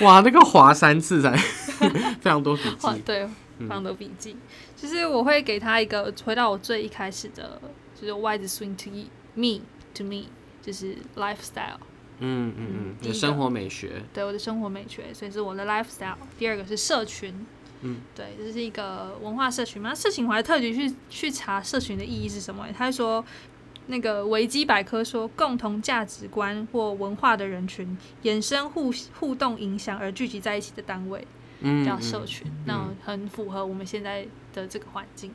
[0.00, 3.26] 哇，那个划三次才非常多笔记，对，
[3.58, 4.36] 非常多笔记。
[4.74, 7.60] 其实我会给他一个回到我最一开始的，
[8.00, 8.90] 就是 why the swing to
[9.34, 9.60] me。
[9.94, 10.26] To me，
[10.62, 11.78] 就是 lifestyle。
[12.20, 14.02] 嗯嗯嗯，你的生活美学。
[14.12, 16.16] 对，我的生活美学，所以是我的 lifestyle。
[16.38, 17.34] 第二个是社群。
[17.82, 19.94] 嗯，对，这是一个文化社群嘛？
[19.94, 22.66] 社群我还特地去去查社群的意义是什么。
[22.76, 23.24] 他说，
[23.86, 31.26] 那个维基百科说，共同价值观或文化的人群衍生互互动影响而聚集在一起的单位，
[31.86, 32.46] 叫社群。
[32.66, 35.32] 那很符合我们现在的这个环境。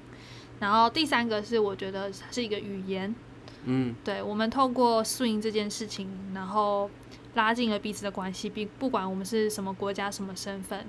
[0.60, 3.14] 然后第三个是，我觉得它是一个语言。
[3.66, 6.90] 嗯，对，我们透过 swing 这件事情，然后
[7.34, 10.86] 拉近了彼此的关系，并不管我们是什么国家、什么身份，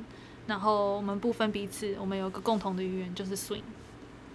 [0.46, 3.62] 然后我们不分彼此，我们有个共同的语言，就是 swing。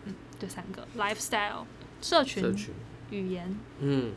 [0.05, 1.65] 嗯，这三个 lifestyle、
[2.01, 2.73] 社群、社群
[3.11, 3.55] 语言。
[3.79, 4.11] 嗯，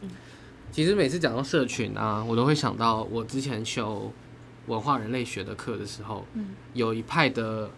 [0.73, 4.11] 其实每次讲到社群啊，我都会想到我之前修
[4.69, 7.71] 文化人类学的课的时候，嗯，有一派的，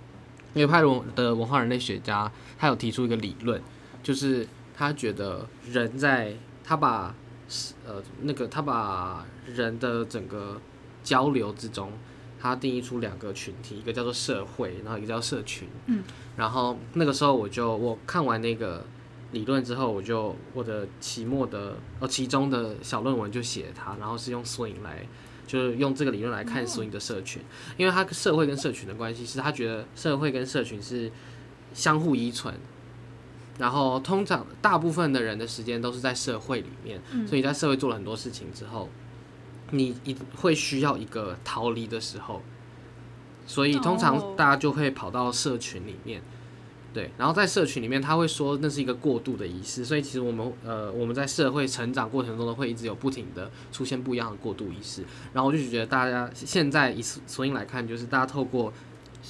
[0.52, 3.62] 有一派文的文化人类学家，他有提出一个理论，
[4.02, 4.46] 就是。
[4.76, 7.14] 他觉得人在他把
[7.86, 10.60] 呃那个他把人的整个
[11.02, 11.90] 交流之中，
[12.38, 15.66] 他定义出两个群体，一个叫做社会，然后一个叫社群。
[15.86, 16.04] 嗯。
[16.36, 18.84] 然后那个时候我就我看完那个
[19.32, 25.06] 理论之后，我就我的期末的呃其中的小论文就写它，然后是用 swing 来
[25.46, 27.40] 就是用这个理论来看 swing 的社群，
[27.78, 31.10] 因为它社会跟社群的关系是他觉得社会跟社群是
[31.72, 32.54] 相互依存。
[33.58, 38.90] 然后，通常大部分的人的时间都是在社会里面，所以在社会做了很多事情之后，
[39.70, 42.42] 你一会需要一个逃离的时候，
[43.46, 46.20] 所以通常大家就会跑到社群里面。
[46.92, 55.02] 对，然后在社群里面，他会说那是一个过渡的仪式，所以其实我们呃我们在社会成长过程中呢，会一直有不停的出现不一样的过渡仪式。
[55.32, 58.70] 然后我就觉得大家现在以索因来看，就是大家透过。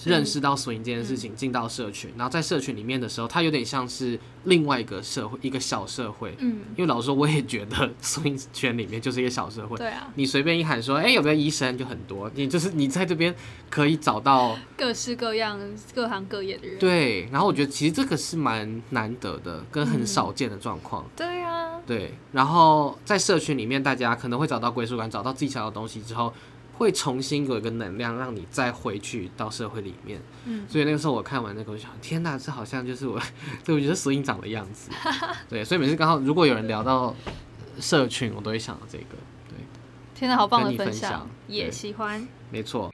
[0.05, 6.34] 认识到索引这件事情，进到社群，然后在社群里面的时候，它有点像是另外一个社会，一个小社会。
[6.39, 9.76] 嗯，因为老实说，我也觉得索引圈里面就是一个小社会。
[9.76, 12.30] 对啊，你随便一喊说，哎，有没有医生，就很多。
[12.34, 13.34] 你就是你在这边
[13.68, 15.59] 可以找到各式各样、
[15.95, 16.78] 各行各业的人。
[16.78, 21.05] 对，然后我觉得其实这个是蛮难得的，跟很少见的状况。
[21.16, 22.14] 对啊，对。
[22.32, 26.32] 然后在社群里面，大家可能会找到归属感，找到自己想要的东西之后。
[26.77, 30.20] 会重新有一个能量，让你再回去到社会里面。
[30.45, 33.20] 嗯，所以那个时候我看完那个，我想，天哪，这好像就是我，
[33.64, 34.91] 对我觉得索引长的样子。
[35.49, 37.14] 对，所以每次刚好如果有人聊到
[37.81, 39.16] 社群，我都会想到这个。
[39.49, 39.57] 对，
[40.14, 42.27] 天哪，好棒的分享，也喜欢。
[42.51, 42.93] 没错。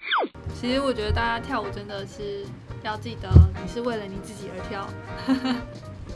[0.60, 2.44] 其实我觉得大家跳舞真的是
[2.82, 3.28] 要记得，
[3.62, 4.88] 你是为了你自己而跳。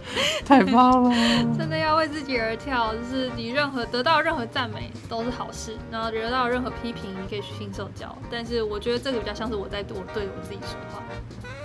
[0.46, 1.11] 太棒了！
[1.59, 8.16] 真的要为自己而跳，就是你任何得到任何赞美都是好事，然后得到任何批评，你可以虚心受教。
[8.30, 11.02] 但是我觉得这个比较像是我在我对我自己说话，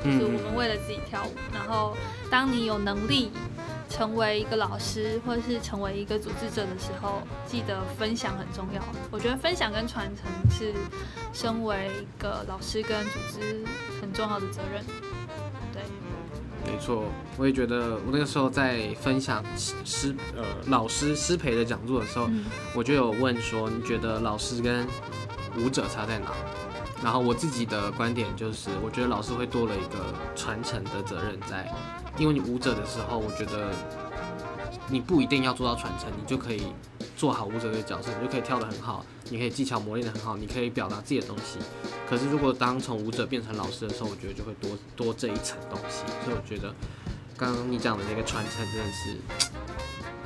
[0.04, 1.34] 就是我们为了自己跳舞。
[1.54, 1.96] 然后
[2.30, 3.32] 当你有能力
[3.90, 8.82] 成为一个老师，或者是成为一个组织者的时候，记得分享很重要。
[9.12, 10.74] 我觉得分享跟传承是
[11.34, 13.64] 身为一个老师跟组织
[14.02, 14.84] 很重要的责任。
[16.72, 17.04] 没错，
[17.38, 22.30] 我也觉得，我那个时候在分享师呃老师师培的讲座的时候，
[22.74, 24.88] 我就有问说，你觉得老师跟
[25.58, 26.32] 舞者差在哪？
[27.04, 31.70] 然后我自己的观点就是，我觉得老师会多了一个传承的责任在，
[32.18, 33.72] 因为你舞者的时候，我觉得
[34.92, 36.62] 你不一定要做到传承，你就可以
[37.16, 41.58] 做好舞者的角色，你就可以跳得很好，你可以技巧磨练得很好，你可以表达自己的东西。
[42.08, 46.04] 可是，如果当从舞者变成老师的时候，我觉得就会多多这一层东西。
[46.26, 46.76] 所以我觉得，
[47.38, 49.18] 刚刚你讲的那个传承真的是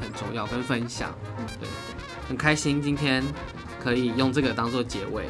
[0.02, 1.14] 很重要，跟分享。
[1.60, 1.70] 对，
[2.28, 3.24] 很开心今天
[3.80, 5.28] 可以用这个当做结尾。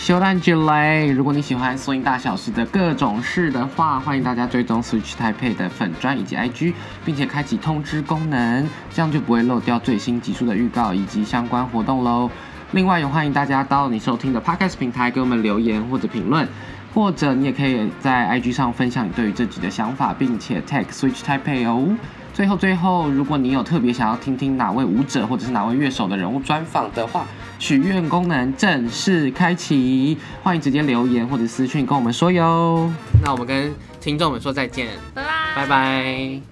[0.00, 6.72] 修蛋之雷，如果你喜欢缩影大小事的各种事的话，欢迎大家追踪 Switch Taipei 的粉砖以及 IG，
[7.04, 12.30] 并且开启通知功能，这样就不会漏掉最新集数的预告以及相关活动喽。
[12.72, 16.48] 另外也欢迎大家到你收听的 Podcast 平台给我们留言或者评论，
[16.94, 21.94] 或者你也可以在 IG 上分享你对于这集的想法，并且 tag Switch Taipei 哦。
[22.32, 27.26] 最后最后，如果你有特别想要听听哪位舞者或者是哪位乐手的人物专访的话，
[27.60, 32.90] 许愿功能正式开启，欢迎直接留言或者私讯跟我们说哟。
[33.22, 36.49] 那我们跟听众们说再见，拜拜，拜拜。